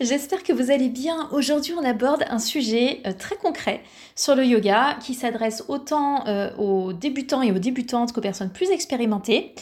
j'espère 0.00 0.42
que 0.42 0.52
vous 0.52 0.70
allez 0.70 0.88
bien. 0.88 1.28
Aujourd'hui 1.32 1.74
on 1.78 1.84
aborde 1.84 2.24
un 2.28 2.38
sujet 2.38 3.00
euh, 3.06 3.12
très 3.12 3.36
concret 3.36 3.82
sur 4.14 4.34
le 4.34 4.44
yoga 4.44 4.96
qui 5.00 5.14
s'adresse 5.14 5.64
autant 5.68 6.26
euh, 6.26 6.54
aux 6.56 6.92
débutants 6.92 7.42
et 7.42 7.52
aux 7.52 7.58
débutantes 7.58 8.12
qu'aux 8.12 8.20
personnes 8.20 8.50
plus 8.50 8.70
expérimentées. 8.70 9.54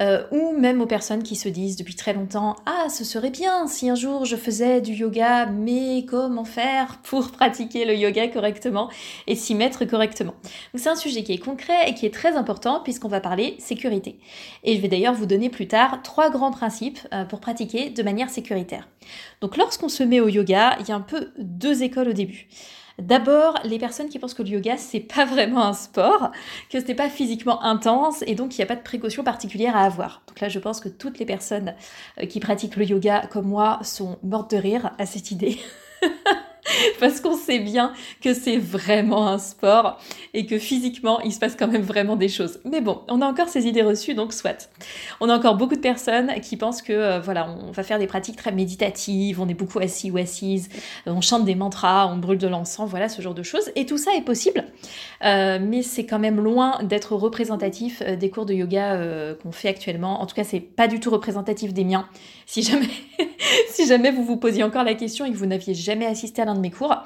Euh, 0.00 0.24
ou 0.30 0.56
même 0.58 0.80
aux 0.80 0.86
personnes 0.86 1.22
qui 1.22 1.36
se 1.36 1.50
disent 1.50 1.76
depuis 1.76 1.94
très 1.94 2.14
longtemps 2.14 2.56
Ah, 2.64 2.88
ce 2.88 3.04
serait 3.04 3.28
bien 3.28 3.66
si 3.66 3.90
un 3.90 3.94
jour 3.94 4.24
je 4.24 4.36
faisais 4.36 4.80
du 4.80 4.94
yoga, 4.94 5.44
mais 5.44 6.06
comment 6.08 6.44
faire 6.44 6.98
pour 7.02 7.30
pratiquer 7.32 7.84
le 7.84 7.94
yoga 7.94 8.28
correctement 8.28 8.88
et 9.26 9.34
s'y 9.34 9.54
mettre 9.54 9.84
correctement? 9.84 10.32
C'est 10.74 10.88
un 10.88 10.96
sujet 10.96 11.22
qui 11.24 11.34
est 11.34 11.38
concret 11.38 11.88
et 11.90 11.94
qui 11.94 12.06
est 12.06 12.14
très 12.14 12.36
important 12.36 12.80
puisqu'on 12.82 13.08
va 13.08 13.20
parler 13.20 13.56
sécurité. 13.58 14.18
Et 14.64 14.76
je 14.76 14.80
vais 14.80 14.88
d'ailleurs 14.88 15.14
vous 15.14 15.26
donner 15.26 15.50
plus 15.50 15.68
tard 15.68 16.00
trois 16.02 16.30
grands 16.30 16.52
principes 16.52 17.00
pour 17.28 17.40
pratiquer 17.40 17.90
de 17.90 18.02
manière 18.02 18.30
sécuritaire. 18.30 18.88
Donc 19.40 19.56
lorsqu'on 19.62 19.88
se 19.88 20.02
met 20.02 20.18
au 20.18 20.28
yoga, 20.28 20.76
il 20.80 20.88
y 20.88 20.90
a 20.90 20.96
un 20.96 21.00
peu 21.00 21.30
deux 21.38 21.84
écoles 21.84 22.08
au 22.08 22.12
début. 22.12 22.48
D'abord, 22.98 23.58
les 23.64 23.78
personnes 23.78 24.08
qui 24.08 24.18
pensent 24.18 24.34
que 24.34 24.42
le 24.42 24.50
yoga, 24.50 24.76
c'est 24.76 25.00
pas 25.00 25.24
vraiment 25.24 25.64
un 25.64 25.72
sport, 25.72 26.30
que 26.68 26.80
ce 26.80 26.84
n'est 26.84 26.96
pas 26.96 27.08
physiquement 27.08 27.62
intense 27.62 28.22
et 28.26 28.34
donc 28.34 28.54
il 28.54 28.58
n'y 28.58 28.64
a 28.64 28.66
pas 28.66 28.76
de 28.76 28.82
précautions 28.82 29.22
particulières 29.22 29.76
à 29.76 29.84
avoir. 29.84 30.22
Donc 30.26 30.40
là, 30.40 30.48
je 30.48 30.58
pense 30.58 30.80
que 30.80 30.88
toutes 30.88 31.18
les 31.20 31.26
personnes 31.26 31.74
euh, 32.20 32.26
qui 32.26 32.40
pratiquent 32.40 32.76
le 32.76 32.84
yoga 32.84 33.22
comme 33.30 33.46
moi 33.46 33.78
sont 33.82 34.18
mortes 34.24 34.50
de 34.50 34.56
rire 34.56 34.90
à 34.98 35.06
cette 35.06 35.30
idée. 35.30 35.58
parce 37.00 37.20
qu'on 37.20 37.36
sait 37.36 37.58
bien 37.58 37.92
que 38.20 38.34
c'est 38.34 38.56
vraiment 38.56 39.28
un 39.28 39.38
sport 39.38 39.98
et 40.34 40.46
que 40.46 40.58
physiquement, 40.58 41.20
il 41.20 41.32
se 41.32 41.38
passe 41.38 41.56
quand 41.56 41.68
même 41.68 41.82
vraiment 41.82 42.16
des 42.16 42.28
choses. 42.28 42.60
Mais 42.64 42.80
bon, 42.80 43.00
on 43.08 43.20
a 43.20 43.26
encore 43.26 43.48
ces 43.48 43.66
idées 43.66 43.82
reçues, 43.82 44.14
donc 44.14 44.32
soit. 44.32 44.70
On 45.20 45.28
a 45.28 45.36
encore 45.36 45.56
beaucoup 45.56 45.74
de 45.74 45.80
personnes 45.80 46.32
qui 46.40 46.56
pensent 46.56 46.82
que, 46.82 46.92
euh, 46.92 47.20
voilà, 47.20 47.48
on 47.66 47.70
va 47.70 47.82
faire 47.82 47.98
des 47.98 48.06
pratiques 48.06 48.36
très 48.36 48.52
méditatives, 48.52 49.40
on 49.40 49.48
est 49.48 49.54
beaucoup 49.54 49.78
assis 49.78 50.10
ou 50.10 50.16
assises, 50.16 50.68
on 51.06 51.20
chante 51.20 51.44
des 51.44 51.54
mantras, 51.54 52.06
on 52.06 52.16
brûle 52.16 52.38
de 52.38 52.48
l'encens, 52.48 52.88
voilà, 52.88 53.08
ce 53.08 53.22
genre 53.22 53.34
de 53.34 53.42
choses. 53.42 53.70
Et 53.76 53.86
tout 53.86 53.98
ça 53.98 54.14
est 54.16 54.22
possible, 54.22 54.64
euh, 55.24 55.58
mais 55.60 55.82
c'est 55.82 56.06
quand 56.06 56.18
même 56.18 56.40
loin 56.40 56.82
d'être 56.82 57.14
représentatif 57.14 58.02
euh, 58.06 58.16
des 58.16 58.30
cours 58.30 58.46
de 58.46 58.54
yoga 58.54 58.98
qu'on 59.42 59.52
fait 59.52 59.68
actuellement. 59.68 60.22
En 60.22 60.26
tout 60.26 60.34
cas, 60.34 60.44
c'est 60.44 60.60
pas 60.60 60.88
du 60.88 61.00
tout 61.00 61.10
représentatif 61.10 61.72
des 61.72 61.84
miens. 61.84 62.08
Si 62.46 62.62
jamais, 62.62 62.88
si 63.68 63.86
jamais 63.86 64.10
vous 64.10 64.24
vous 64.24 64.36
posiez 64.36 64.62
encore 64.62 64.84
la 64.84 64.94
question 64.94 65.24
et 65.24 65.32
que 65.32 65.36
vous 65.36 65.46
n'aviez 65.46 65.74
jamais 65.74 66.06
assisté 66.06 66.42
à 66.42 66.44
l'un 66.44 66.54
de 66.54 66.60
mes 66.62 66.70
cours. 66.70 66.96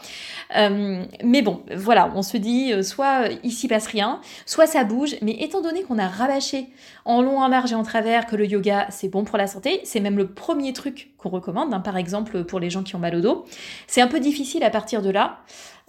Euh, 0.57 1.05
mais 1.25 1.43
bon, 1.43 1.63
voilà, 1.75 2.11
on 2.15 2.23
se 2.23 2.37
dit 2.37 2.73
euh, 2.73 2.83
soit 2.83 3.29
ici 3.43 3.69
passe 3.69 3.87
rien, 3.87 4.21
soit 4.45 4.67
ça 4.67 4.85
bouge, 4.85 5.17
mais 5.23 5.33
étant 5.41 5.61
donné 5.61 5.83
qu'on 5.83 5.99
a 5.99 6.07
rabâché 6.07 6.69
en 7.05 7.23
long, 7.23 7.41
en 7.41 7.49
large 7.49 7.73
et 7.73 7.75
en 7.75 7.83
travers 7.83 8.27
que 8.27 8.37
le 8.37 8.47
yoga 8.47 8.87
c'est 8.91 9.09
bon 9.09 9.25
pour 9.25 9.39
la 9.39 9.47
santé, 9.47 9.81
c'est 9.85 10.01
même 10.01 10.17
le 10.17 10.29
premier 10.29 10.73
truc 10.73 11.11
qu'on 11.19 11.31
recommande, 11.31 11.75
hein, 11.75 11.81
par 11.81 11.97
exemple 11.97 12.45
pour 12.45 12.61
les 12.61 12.71
gens 12.71 12.83
qui 12.83 12.95
ont 12.95 13.01
mal 13.01 13.17
au 13.17 13.21
dos, 13.21 13.45
c'est 13.87 14.01
un 14.01 14.09
peu 14.09 14.21
difficile 14.21 14.63
à 14.63 14.71
partir 14.71 15.03
de 15.03 15.11
là 15.11 15.41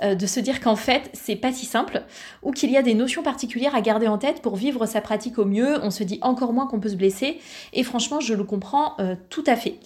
euh, 0.04 0.16
de 0.16 0.26
se 0.26 0.40
dire 0.40 0.60
qu'en 0.60 0.76
fait 0.76 1.10
c'est 1.14 1.36
pas 1.36 1.52
si 1.52 1.66
simple 1.66 2.04
ou 2.44 2.52
qu'il 2.52 2.72
y 2.72 2.78
a 2.78 2.82
des 2.82 2.94
notions 2.94 3.24
particulières 3.24 3.76
à 3.76 3.82
garder 3.82 4.08
en 4.08 4.18
tête 4.18 4.42
pour 4.42 4.56
vivre 4.56 4.86
sa 4.86 5.02
pratique 5.02 5.38
au 5.40 5.46
mieux. 5.46 5.80
On 5.84 5.92
se 5.92 6.04
dit 6.04 6.20
encore 6.22 6.54
moins 6.54 6.68
qu'on 6.68 6.80
peut 6.80 6.90
se 6.90 6.96
blesser 6.96 7.40
et 7.74 7.84
franchement 7.84 8.20
je 8.20 8.34
le 8.34 8.44
comprends 8.44 8.96
tout 9.30 9.44
à 9.48 9.56
fait. 9.56 9.80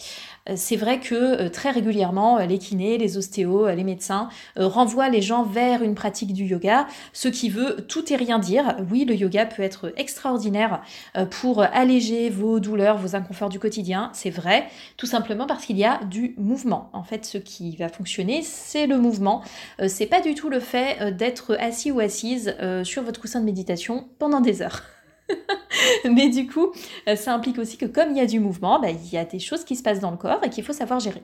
Euh, 0.49 0.53
c'est 0.55 0.75
vrai 0.75 0.99
que 0.99 1.15
euh, 1.15 1.49
très 1.49 1.71
régulièrement, 1.71 2.39
euh, 2.39 2.45
les 2.45 2.57
kinés, 2.57 2.97
les 2.97 3.17
ostéos, 3.17 3.69
les 3.69 3.83
médecins 3.83 4.29
renvoient 4.55 5.09
les 5.09 5.21
gens 5.21 5.43
vers 5.43 5.83
une 5.83 5.95
pratique 5.95 6.33
du 6.33 6.45
yoga, 6.45 6.87
ce 7.13 7.27
qui 7.27 7.49
veut 7.49 7.77
tout 7.87 8.11
et 8.11 8.15
rien 8.15 8.39
dire. 8.39 8.75
Oui, 8.89 9.05
le 9.05 9.15
yoga 9.15 9.45
peut 9.45 9.63
être 9.63 9.93
extraordinaire 9.97 10.81
pour 11.29 11.61
alléger 11.61 12.29
vos 12.29 12.59
douleurs, 12.59 12.97
vos 12.97 13.15
inconforts 13.15 13.49
du 13.49 13.59
quotidien, 13.59 14.09
c'est 14.13 14.29
vrai, 14.29 14.67
tout 14.97 15.05
simplement 15.05 15.47
parce 15.47 15.65
qu'il 15.65 15.77
y 15.77 15.85
a 15.85 15.99
du 16.05 16.33
mouvement. 16.37 16.89
En 16.93 17.03
fait, 17.03 17.25
ce 17.25 17.37
qui 17.37 17.75
va 17.75 17.89
fonctionner, 17.89 18.41
c'est 18.43 18.87
le 18.87 18.97
mouvement. 18.97 19.43
C'est 19.87 20.05
pas 20.05 20.21
du 20.21 20.35
tout 20.35 20.49
le 20.49 20.59
fait 20.59 21.15
d'être 21.15 21.55
assis 21.59 21.91
ou 21.91 21.99
assise 21.99 22.55
sur 22.83 23.03
votre 23.03 23.19
coussin 23.19 23.39
de 23.39 23.45
méditation 23.45 24.07
pendant 24.19 24.41
des 24.41 24.61
heures. 24.61 24.83
Mais 26.05 26.29
du 26.29 26.47
coup, 26.47 26.71
euh, 27.07 27.15
ça 27.15 27.33
implique 27.33 27.57
aussi 27.57 27.77
que 27.77 27.85
comme 27.85 28.11
il 28.11 28.17
y 28.17 28.21
a 28.21 28.25
du 28.25 28.39
mouvement, 28.39 28.79
bah, 28.79 28.89
il 28.89 29.13
y 29.13 29.17
a 29.17 29.25
des 29.25 29.39
choses 29.39 29.63
qui 29.63 29.75
se 29.75 29.83
passent 29.83 29.99
dans 29.99 30.11
le 30.11 30.17
corps 30.17 30.39
et 30.43 30.49
qu'il 30.49 30.63
faut 30.63 30.73
savoir 30.73 30.99
gérer. 30.99 31.23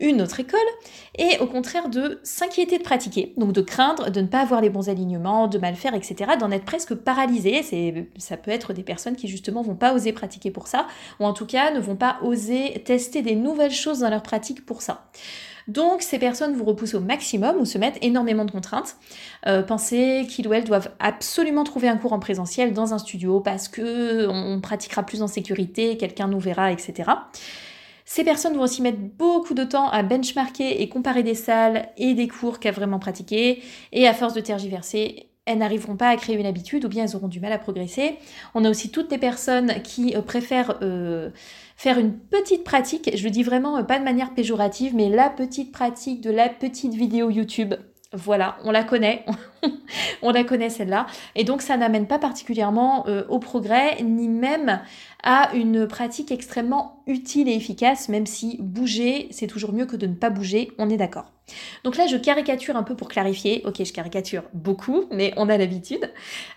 Une 0.00 0.20
autre 0.22 0.40
école 0.40 0.60
est 1.16 1.38
au 1.40 1.46
contraire 1.46 1.88
de 1.88 2.20
s'inquiéter 2.22 2.78
de 2.78 2.82
pratiquer, 2.82 3.34
donc 3.36 3.52
de 3.52 3.60
craindre 3.60 4.10
de 4.10 4.20
ne 4.20 4.26
pas 4.26 4.40
avoir 4.40 4.60
les 4.60 4.70
bons 4.70 4.88
alignements, 4.88 5.48
de 5.48 5.58
mal 5.58 5.74
faire, 5.74 5.94
etc., 5.94 6.32
d'en 6.38 6.50
être 6.50 6.64
presque 6.64 6.94
paralysé. 6.94 7.62
Ça 8.18 8.36
peut 8.36 8.50
être 8.50 8.72
des 8.72 8.82
personnes 8.82 9.16
qui 9.16 9.28
justement 9.28 9.62
vont 9.62 9.76
pas 9.76 9.94
oser 9.94 10.12
pratiquer 10.12 10.50
pour 10.50 10.68
ça, 10.68 10.86
ou 11.20 11.24
en 11.24 11.32
tout 11.32 11.46
cas 11.46 11.72
ne 11.72 11.80
vont 11.80 11.96
pas 11.96 12.18
oser 12.22 12.82
tester 12.84 13.22
des 13.22 13.34
nouvelles 13.34 13.72
choses 13.72 14.00
dans 14.00 14.10
leur 14.10 14.22
pratique 14.22 14.64
pour 14.64 14.82
ça. 14.82 15.06
Donc 15.68 16.02
ces 16.02 16.18
personnes 16.18 16.54
vous 16.54 16.64
repoussent 16.64 16.94
au 16.94 17.00
maximum 17.00 17.56
ou 17.56 17.64
se 17.64 17.78
mettent 17.78 17.98
énormément 18.02 18.44
de 18.44 18.50
contraintes. 18.50 18.96
Euh, 19.46 19.62
pensez 19.62 20.26
qu'ils 20.28 20.48
ou 20.48 20.52
elles 20.52 20.64
doivent 20.64 20.90
absolument 20.98 21.64
trouver 21.64 21.88
un 21.88 21.96
cours 21.96 22.12
en 22.12 22.20
présentiel 22.20 22.72
dans 22.72 22.94
un 22.94 22.98
studio 22.98 23.40
parce 23.40 23.68
que 23.68 24.26
on 24.28 24.60
pratiquera 24.60 25.02
plus 25.02 25.22
en 25.22 25.28
sécurité, 25.28 25.96
quelqu'un 25.96 26.28
nous 26.28 26.40
verra, 26.40 26.72
etc. 26.72 27.10
Ces 28.04 28.24
personnes 28.24 28.54
vont 28.54 28.62
aussi 28.62 28.82
mettre 28.82 28.98
beaucoup 28.98 29.54
de 29.54 29.64
temps 29.64 29.88
à 29.88 30.02
benchmarker 30.02 30.82
et 30.82 30.88
comparer 30.88 31.22
des 31.22 31.34
salles 31.34 31.88
et 31.96 32.14
des 32.14 32.28
cours 32.28 32.58
qu'à 32.58 32.72
vraiment 32.72 32.98
pratiquer. 32.98 33.62
Et 33.92 34.06
à 34.06 34.12
force 34.12 34.34
de 34.34 34.40
tergiverser, 34.40 35.28
elles 35.44 35.58
n'arriveront 35.58 35.96
pas 35.96 36.08
à 36.08 36.16
créer 36.16 36.36
une 36.36 36.46
habitude 36.46 36.84
ou 36.84 36.88
bien 36.88 37.04
elles 37.04 37.16
auront 37.16 37.28
du 37.28 37.40
mal 37.40 37.52
à 37.52 37.58
progresser. 37.58 38.16
On 38.54 38.64
a 38.64 38.70
aussi 38.70 38.90
toutes 38.90 39.10
les 39.10 39.18
personnes 39.18 39.82
qui 39.82 40.14
euh, 40.14 40.22
préfèrent 40.22 40.78
euh, 40.82 41.30
faire 41.76 41.98
une 41.98 42.18
petite 42.18 42.64
pratique, 42.64 43.10
je 43.14 43.24
le 43.24 43.30
dis 43.30 43.42
vraiment 43.42 43.78
euh, 43.78 43.82
pas 43.82 43.98
de 43.98 44.04
manière 44.04 44.34
péjorative, 44.34 44.94
mais 44.94 45.08
la 45.08 45.30
petite 45.30 45.72
pratique 45.72 46.20
de 46.20 46.30
la 46.30 46.48
petite 46.48 46.94
vidéo 46.94 47.30
YouTube. 47.30 47.74
Voilà, 48.14 48.58
on 48.64 48.70
la 48.70 48.84
connaît, 48.84 49.24
on 50.22 50.32
la 50.32 50.44
connaît 50.44 50.68
celle-là. 50.68 51.06
Et 51.34 51.44
donc 51.44 51.62
ça 51.62 51.78
n'amène 51.78 52.06
pas 52.06 52.18
particulièrement 52.18 53.06
au 53.30 53.38
progrès, 53.38 54.02
ni 54.02 54.28
même 54.28 54.82
à 55.22 55.54
une 55.54 55.86
pratique 55.86 56.30
extrêmement 56.30 57.02
utile 57.06 57.48
et 57.48 57.54
efficace, 57.54 58.10
même 58.10 58.26
si 58.26 58.58
bouger, 58.60 59.28
c'est 59.30 59.46
toujours 59.46 59.72
mieux 59.72 59.86
que 59.86 59.96
de 59.96 60.06
ne 60.06 60.14
pas 60.14 60.28
bouger, 60.28 60.72
on 60.76 60.90
est 60.90 60.98
d'accord. 60.98 61.32
Donc 61.84 61.96
là, 61.96 62.06
je 62.06 62.16
caricature 62.16 62.76
un 62.76 62.82
peu 62.82 62.94
pour 62.94 63.08
clarifier. 63.08 63.62
Ok, 63.64 63.84
je 63.84 63.92
caricature 63.92 64.42
beaucoup, 64.52 65.04
mais 65.10 65.32
on 65.36 65.48
a 65.48 65.56
l'habitude. 65.56 66.10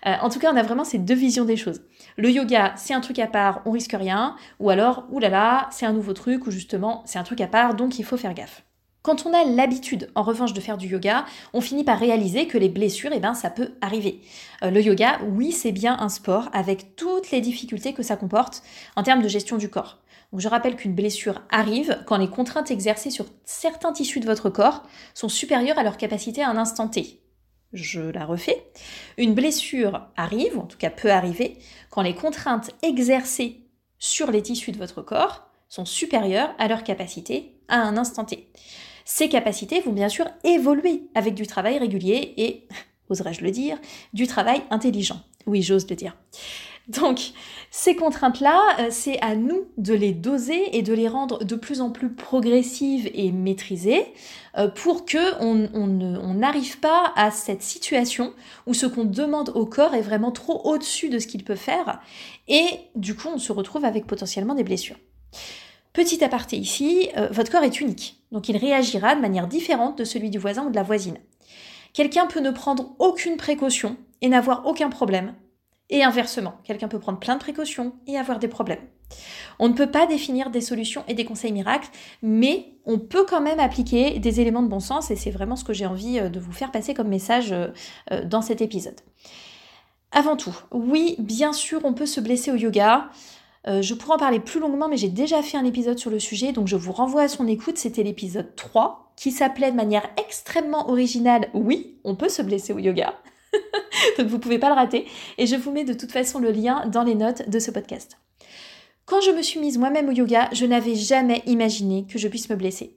Euh, 0.06 0.14
en 0.20 0.28
tout 0.28 0.38
cas, 0.38 0.52
on 0.52 0.56
a 0.56 0.62
vraiment 0.62 0.84
ces 0.84 0.98
deux 0.98 1.14
visions 1.14 1.44
des 1.44 1.56
choses. 1.56 1.82
Le 2.16 2.30
yoga, 2.30 2.74
c'est 2.76 2.94
un 2.94 3.00
truc 3.00 3.18
à 3.18 3.26
part, 3.26 3.62
on 3.66 3.70
risque 3.70 3.92
rien. 3.92 4.36
Ou 4.60 4.70
alors, 4.70 5.04
oulala, 5.10 5.68
c'est 5.70 5.86
un 5.86 5.92
nouveau 5.92 6.12
truc, 6.12 6.46
ou 6.46 6.50
justement, 6.50 7.02
c'est 7.06 7.18
un 7.18 7.24
truc 7.24 7.40
à 7.40 7.46
part, 7.46 7.74
donc 7.74 7.98
il 7.98 8.04
faut 8.04 8.16
faire 8.16 8.34
gaffe. 8.34 8.62
Quand 9.06 9.24
on 9.24 9.32
a 9.32 9.44
l'habitude, 9.44 10.10
en 10.16 10.22
revanche, 10.24 10.52
de 10.52 10.60
faire 10.60 10.76
du 10.76 10.88
yoga, 10.88 11.26
on 11.52 11.60
finit 11.60 11.84
par 11.84 11.96
réaliser 11.96 12.48
que 12.48 12.58
les 12.58 12.68
blessures, 12.68 13.12
eh 13.14 13.20
ben, 13.20 13.34
ça 13.34 13.50
peut 13.50 13.74
arriver. 13.80 14.20
Euh, 14.64 14.70
le 14.72 14.82
yoga, 14.82 15.20
oui, 15.28 15.52
c'est 15.52 15.70
bien 15.70 15.96
un 16.00 16.08
sport 16.08 16.48
avec 16.52 16.96
toutes 16.96 17.30
les 17.30 17.40
difficultés 17.40 17.92
que 17.92 18.02
ça 18.02 18.16
comporte 18.16 18.64
en 18.96 19.04
termes 19.04 19.22
de 19.22 19.28
gestion 19.28 19.58
du 19.58 19.70
corps 19.70 19.98
je 20.34 20.48
rappelle 20.48 20.76
qu'une 20.76 20.94
blessure 20.94 21.42
arrive 21.50 22.02
quand 22.06 22.16
les 22.16 22.28
contraintes 22.28 22.70
exercées 22.70 23.10
sur 23.10 23.26
certains 23.44 23.92
tissus 23.92 24.20
de 24.20 24.26
votre 24.26 24.50
corps 24.50 24.82
sont 25.14 25.28
supérieures 25.28 25.78
à 25.78 25.82
leur 25.82 25.96
capacité 25.96 26.42
à 26.42 26.50
un 26.50 26.56
instant 26.56 26.88
T. 26.88 27.20
Je 27.72 28.00
la 28.00 28.24
refais. 28.24 28.70
Une 29.18 29.34
blessure 29.34 30.06
arrive, 30.16 30.56
ou 30.56 30.62
en 30.62 30.66
tout 30.66 30.78
cas 30.78 30.90
peut 30.90 31.10
arriver, 31.10 31.58
quand 31.90 32.02
les 32.02 32.14
contraintes 32.14 32.70
exercées 32.82 33.60
sur 33.98 34.30
les 34.30 34.42
tissus 34.42 34.72
de 34.72 34.78
votre 34.78 35.02
corps 35.02 35.46
sont 35.68 35.84
supérieures 35.84 36.54
à 36.58 36.68
leur 36.68 36.84
capacité 36.84 37.56
à 37.68 37.80
un 37.80 37.96
instant 37.96 38.24
T. 38.24 38.48
Ces 39.04 39.28
capacités 39.28 39.80
vont 39.80 39.92
bien 39.92 40.08
sûr 40.08 40.26
évoluer 40.44 41.02
avec 41.14 41.34
du 41.34 41.46
travail 41.46 41.78
régulier 41.78 42.34
et, 42.36 42.68
oserais-je 43.08 43.42
le 43.42 43.50
dire, 43.50 43.78
du 44.12 44.26
travail 44.26 44.62
intelligent. 44.70 45.20
Oui, 45.46 45.62
j'ose 45.62 45.88
le 45.88 45.96
dire. 45.96 46.16
Donc, 46.88 47.32
ces 47.72 47.96
contraintes-là, 47.96 48.60
euh, 48.78 48.88
c'est 48.90 49.20
à 49.20 49.34
nous 49.34 49.66
de 49.76 49.92
les 49.92 50.12
doser 50.12 50.76
et 50.76 50.82
de 50.82 50.92
les 50.92 51.08
rendre 51.08 51.44
de 51.44 51.56
plus 51.56 51.80
en 51.80 51.90
plus 51.90 52.12
progressives 52.12 53.10
et 53.12 53.32
maîtrisées 53.32 54.06
euh, 54.56 54.68
pour 54.68 55.04
que 55.04 55.42
on 55.42 56.34
n'arrive 56.34 56.78
pas 56.78 57.12
à 57.16 57.32
cette 57.32 57.62
situation 57.62 58.32
où 58.66 58.74
ce 58.74 58.86
qu'on 58.86 59.04
demande 59.04 59.50
au 59.56 59.66
corps 59.66 59.94
est 59.94 60.00
vraiment 60.00 60.30
trop 60.30 60.60
au-dessus 60.64 61.08
de 61.08 61.18
ce 61.18 61.26
qu'il 61.26 61.42
peut 61.42 61.56
faire 61.56 62.00
et 62.46 62.66
du 62.94 63.16
coup, 63.16 63.28
on 63.34 63.38
se 63.38 63.52
retrouve 63.52 63.84
avec 63.84 64.06
potentiellement 64.06 64.54
des 64.54 64.64
blessures. 64.64 64.96
Petit 65.92 66.22
aparté 66.22 66.56
ici, 66.56 67.08
euh, 67.16 67.28
votre 67.32 67.50
corps 67.50 67.64
est 67.64 67.80
unique, 67.80 68.22
donc 68.30 68.48
il 68.48 68.56
réagira 68.56 69.16
de 69.16 69.20
manière 69.20 69.48
différente 69.48 69.98
de 69.98 70.04
celui 70.04 70.30
du 70.30 70.38
voisin 70.38 70.66
ou 70.66 70.70
de 70.70 70.76
la 70.76 70.82
voisine. 70.82 71.18
Quelqu'un 71.94 72.26
peut 72.26 72.40
ne 72.40 72.50
prendre 72.50 72.94
aucune 72.98 73.38
précaution 73.38 73.96
et 74.20 74.28
n'avoir 74.28 74.66
aucun 74.66 74.90
problème, 74.90 75.34
et 75.90 76.02
inversement, 76.02 76.54
quelqu'un 76.64 76.88
peut 76.88 76.98
prendre 76.98 77.18
plein 77.18 77.34
de 77.34 77.40
précautions 77.40 77.94
et 78.06 78.16
avoir 78.18 78.38
des 78.38 78.48
problèmes. 78.48 78.80
On 79.58 79.68
ne 79.68 79.74
peut 79.74 79.90
pas 79.90 80.06
définir 80.06 80.50
des 80.50 80.60
solutions 80.60 81.04
et 81.08 81.14
des 81.14 81.24
conseils 81.24 81.52
miracles, 81.52 81.88
mais 82.22 82.72
on 82.84 82.98
peut 82.98 83.24
quand 83.24 83.40
même 83.40 83.60
appliquer 83.60 84.18
des 84.18 84.40
éléments 84.40 84.62
de 84.62 84.68
bon 84.68 84.80
sens 84.80 85.10
et 85.10 85.16
c'est 85.16 85.30
vraiment 85.30 85.56
ce 85.56 85.64
que 85.64 85.72
j'ai 85.72 85.86
envie 85.86 86.18
euh, 86.18 86.28
de 86.28 86.40
vous 86.40 86.52
faire 86.52 86.70
passer 86.70 86.94
comme 86.94 87.08
message 87.08 87.52
euh, 87.52 87.68
euh, 88.12 88.24
dans 88.24 88.42
cet 88.42 88.60
épisode. 88.60 89.00
Avant 90.12 90.36
tout, 90.36 90.56
oui, 90.72 91.16
bien 91.18 91.52
sûr, 91.52 91.80
on 91.84 91.92
peut 91.92 92.06
se 92.06 92.20
blesser 92.20 92.50
au 92.50 92.56
yoga. 92.56 93.10
je 93.66 93.92
pourrais 93.92 94.14
en 94.14 94.18
parler 94.18 94.40
plus 94.40 94.60
longuement, 94.60 94.88
mais 94.88 94.96
j'ai 94.96 95.08
déjà 95.08 95.42
fait 95.42 95.58
un 95.58 95.64
épisode 95.64 95.98
sur 95.98 96.10
le 96.10 96.20
sujet, 96.20 96.52
donc 96.52 96.68
je 96.68 96.76
vous 96.76 96.92
renvoie 96.92 97.22
à 97.22 97.28
son 97.28 97.46
écoute. 97.48 97.76
C'était 97.76 98.04
l'épisode 98.04 98.54
3, 98.54 99.12
qui 99.16 99.30
s'appelait 99.30 99.72
de 99.72 99.76
manière 99.76 100.08
extrêmement 100.16 100.88
originale 100.88 101.48
Oui, 101.54 101.98
on 102.04 102.14
peut 102.14 102.28
se 102.28 102.40
blesser 102.40 102.72
au 102.72 102.78
yoga. 102.78 103.14
Donc 104.18 104.26
vous 104.28 104.38
pouvez 104.38 104.58
pas 104.58 104.68
le 104.68 104.74
rater. 104.74 105.06
Et 105.38 105.46
je 105.46 105.56
vous 105.56 105.72
mets 105.72 105.84
de 105.84 105.94
toute 105.94 106.12
façon 106.12 106.38
le 106.38 106.50
lien 106.50 106.86
dans 106.86 107.02
les 107.02 107.14
notes 107.14 107.48
de 107.48 107.58
ce 107.58 107.70
podcast. 107.70 108.18
Quand 109.04 109.20
je 109.20 109.30
me 109.30 109.42
suis 109.42 109.60
mise 109.60 109.78
moi-même 109.78 110.08
au 110.08 110.12
yoga, 110.12 110.48
je 110.52 110.66
n'avais 110.66 110.96
jamais 110.96 111.42
imaginé 111.46 112.06
que 112.10 112.18
je 112.18 112.26
puisse 112.26 112.50
me 112.50 112.56
blesser. 112.56 112.96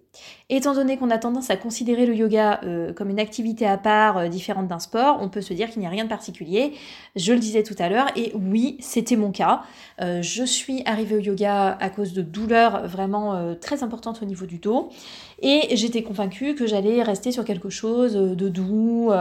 Étant 0.51 0.73
donné 0.73 0.97
qu'on 0.97 1.11
a 1.11 1.19
tendance 1.19 1.51
à 1.51 1.57
considérer 1.57 2.07
le 2.07 2.15
yoga 2.15 2.59
euh, 2.63 2.91
comme 2.91 3.11
une 3.11 3.19
activité 3.19 3.67
à 3.67 3.77
part, 3.77 4.17
euh, 4.17 4.27
différente 4.29 4.67
d'un 4.67 4.79
sport, 4.79 5.19
on 5.21 5.29
peut 5.29 5.41
se 5.41 5.53
dire 5.53 5.69
qu'il 5.69 5.79
n'y 5.79 5.85
a 5.85 5.91
rien 5.91 6.05
de 6.05 6.09
particulier. 6.09 6.73
Je 7.15 7.33
le 7.33 7.39
disais 7.39 7.61
tout 7.61 7.75
à 7.77 7.87
l'heure, 7.87 8.07
et 8.15 8.31
oui, 8.33 8.77
c'était 8.79 9.15
mon 9.15 9.31
cas. 9.31 9.61
Euh, 10.01 10.23
je 10.23 10.43
suis 10.43 10.81
arrivée 10.85 11.17
au 11.17 11.19
yoga 11.19 11.77
à 11.79 11.89
cause 11.91 12.13
de 12.13 12.23
douleurs 12.23 12.87
vraiment 12.87 13.55
très 13.61 13.83
importantes 13.83 14.21
au 14.23 14.25
niveau 14.25 14.47
du 14.47 14.57
dos, 14.57 14.89
et 15.41 15.75
j'étais 15.75 16.01
convaincue 16.01 16.55
que 16.55 16.65
j'allais 16.65 17.03
rester 17.03 17.31
sur 17.31 17.45
quelque 17.45 17.69
chose 17.69 18.13
de 18.13 18.49
doux, 18.49 19.11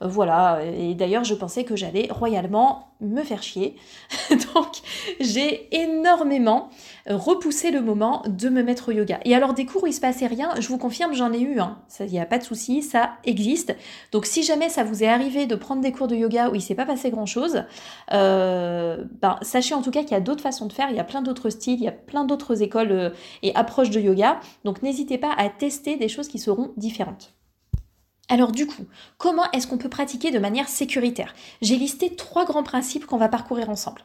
voilà. 0.00 0.60
Et 0.64 0.94
d'ailleurs, 0.94 1.24
je 1.24 1.34
pensais 1.34 1.64
que 1.64 1.76
j'allais 1.76 2.08
royalement 2.10 2.88
me 3.00 3.22
faire 3.22 3.42
chier. 3.42 3.76
Donc, 4.54 4.80
j'ai 5.20 5.68
énormément 5.74 6.70
repoussé 7.06 7.70
le 7.70 7.80
moment 7.80 8.22
de 8.26 8.48
me 8.48 8.62
mettre 8.62 8.90
au 8.90 8.92
yoga. 8.92 9.20
Et 9.24 9.34
alors, 9.34 9.54
des 9.54 9.66
cours 9.66 9.84
où 9.84 9.86
il 9.86 9.94
se 9.94 10.00
passait 10.00 10.26
je 10.58 10.68
vous 10.68 10.78
confirme, 10.78 11.14
j'en 11.14 11.32
ai 11.32 11.40
eu. 11.40 11.60
Hein. 11.60 11.78
Il 12.00 12.06
n'y 12.06 12.20
a 12.20 12.26
pas 12.26 12.38
de 12.38 12.44
souci, 12.44 12.82
ça 12.82 13.12
existe. 13.24 13.74
Donc 14.10 14.26
si 14.26 14.42
jamais 14.42 14.68
ça 14.68 14.84
vous 14.84 15.02
est 15.02 15.08
arrivé 15.08 15.46
de 15.46 15.54
prendre 15.54 15.82
des 15.82 15.92
cours 15.92 16.08
de 16.08 16.16
yoga 16.16 16.50
où 16.50 16.54
il 16.54 16.58
ne 16.58 16.62
s'est 16.62 16.74
pas 16.74 16.86
passé 16.86 17.10
grand-chose, 17.10 17.64
euh, 18.12 19.04
ben, 19.20 19.38
sachez 19.42 19.74
en 19.74 19.82
tout 19.82 19.90
cas 19.90 20.02
qu'il 20.02 20.12
y 20.12 20.14
a 20.14 20.20
d'autres 20.20 20.42
façons 20.42 20.66
de 20.66 20.72
faire, 20.72 20.90
il 20.90 20.96
y 20.96 21.00
a 21.00 21.04
plein 21.04 21.22
d'autres 21.22 21.50
styles, 21.50 21.78
il 21.78 21.84
y 21.84 21.88
a 21.88 21.92
plein 21.92 22.24
d'autres 22.24 22.62
écoles 22.62 22.92
euh, 22.92 23.10
et 23.42 23.54
approches 23.54 23.90
de 23.90 24.00
yoga. 24.00 24.40
Donc 24.64 24.82
n'hésitez 24.82 25.18
pas 25.18 25.32
à 25.36 25.48
tester 25.48 25.96
des 25.96 26.08
choses 26.08 26.28
qui 26.28 26.38
seront 26.38 26.72
différentes. 26.76 27.34
Alors 28.28 28.52
du 28.52 28.66
coup, 28.66 28.84
comment 29.18 29.50
est-ce 29.52 29.66
qu'on 29.66 29.78
peut 29.78 29.90
pratiquer 29.90 30.30
de 30.30 30.38
manière 30.38 30.68
sécuritaire? 30.68 31.34
J'ai 31.60 31.76
listé 31.76 32.14
trois 32.14 32.44
grands 32.44 32.62
principes 32.62 33.06
qu'on 33.06 33.18
va 33.18 33.28
parcourir 33.28 33.68
ensemble. 33.68 34.02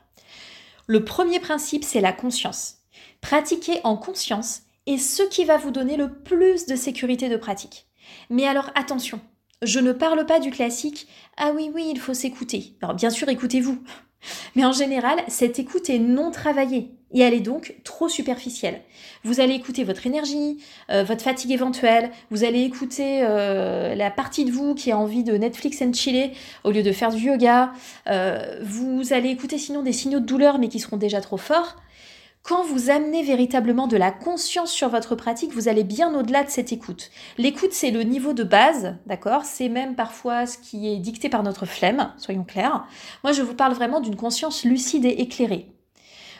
Le 0.85 1.03
premier 1.03 1.39
principe, 1.39 1.83
c'est 1.83 2.01
la 2.01 2.13
conscience. 2.13 2.79
Pratiquer 3.21 3.79
en 3.83 3.97
conscience, 3.97 4.63
et 4.87 4.97
ce 4.97 5.21
qui 5.23 5.45
va 5.45 5.57
vous 5.57 5.71
donner 5.71 5.97
le 5.97 6.11
plus 6.11 6.65
de 6.65 6.75
sécurité 6.75 7.29
de 7.29 7.37
pratique. 7.37 7.85
Mais 8.29 8.47
alors 8.47 8.71
attention, 8.73 9.19
je 9.61 9.79
ne 9.79 9.91
parle 9.91 10.25
pas 10.25 10.39
du 10.39 10.49
classique 10.49 11.07
Ah 11.35 11.51
oui, 11.53 11.69
oui, 11.73 11.87
il 11.91 11.99
faut 11.99 12.13
s'écouter. 12.13 12.73
Alors 12.81 12.95
bien 12.95 13.09
sûr, 13.09 13.29
écoutez-vous. 13.29 13.77
Mais 14.55 14.65
en 14.65 14.71
général, 14.71 15.19
cette 15.27 15.59
écoute 15.59 15.89
est 15.89 15.99
non 15.99 16.31
travaillée 16.31 16.91
et 17.13 17.21
elle 17.21 17.33
est 17.33 17.41
donc 17.41 17.75
trop 17.83 18.09
superficielle. 18.09 18.81
Vous 19.23 19.39
allez 19.39 19.53
écouter 19.53 19.83
votre 19.83 20.05
énergie, 20.07 20.57
euh, 20.89 21.03
votre 21.03 21.21
fatigue 21.21 21.51
éventuelle, 21.51 22.11
vous 22.31 22.43
allez 22.43 22.63
écouter 22.63 23.21
euh, 23.23 23.95
la 23.95 24.11
partie 24.11 24.43
de 24.43 24.51
vous 24.51 24.75
qui 24.75 24.91
a 24.91 24.97
envie 24.97 25.23
de 25.23 25.33
Netflix 25.37 25.81
and 25.81 25.93
chiller 25.93 26.31
au 26.63 26.71
lieu 26.71 26.83
de 26.83 26.91
faire 26.91 27.11
du 27.11 27.27
yoga, 27.27 27.71
euh, 28.07 28.59
vous 28.61 29.13
allez 29.13 29.29
écouter 29.29 29.57
sinon 29.57 29.83
des 29.83 29.93
signaux 29.93 30.19
de 30.19 30.25
douleur 30.25 30.59
mais 30.59 30.67
qui 30.67 30.79
seront 30.79 30.97
déjà 30.97 31.21
trop 31.21 31.37
forts. 31.37 31.77
Quand 32.47 32.63
vous 32.63 32.89
amenez 32.89 33.23
véritablement 33.23 33.87
de 33.87 33.97
la 33.97 34.09
conscience 34.09 34.71
sur 34.71 34.87
votre 34.87 35.15
pratique, 35.15 35.51
vous 35.51 35.67
allez 35.67 35.83
bien 35.83 36.17
au-delà 36.17 36.45
de 36.45 36.49
cette 36.49 36.71
écoute. 36.71 37.11
L'écoute, 37.37 37.73
c'est 37.73 37.91
le 37.91 38.03
niveau 38.03 38.31
de 38.31 38.45
base, 38.45 38.95
d'accord? 39.05 39.43
C'est 39.43 39.67
même 39.67 39.95
parfois 39.95 40.45
ce 40.45 40.57
qui 40.57 40.87
est 40.87 40.99
dicté 40.99 41.27
par 41.27 41.43
notre 41.43 41.65
flemme, 41.65 42.13
soyons 42.17 42.45
clairs. 42.45 42.87
Moi, 43.25 43.33
je 43.33 43.41
vous 43.41 43.53
parle 43.53 43.73
vraiment 43.73 43.99
d'une 43.99 44.15
conscience 44.15 44.63
lucide 44.63 45.03
et 45.03 45.19
éclairée. 45.21 45.73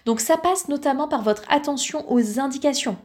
Donc 0.06 0.21
ça 0.21 0.38
passe 0.38 0.69
notamment 0.69 1.09
par 1.09 1.24
votre 1.24 1.44
attention 1.50 2.09
aux 2.09 2.39
indications. 2.39 2.95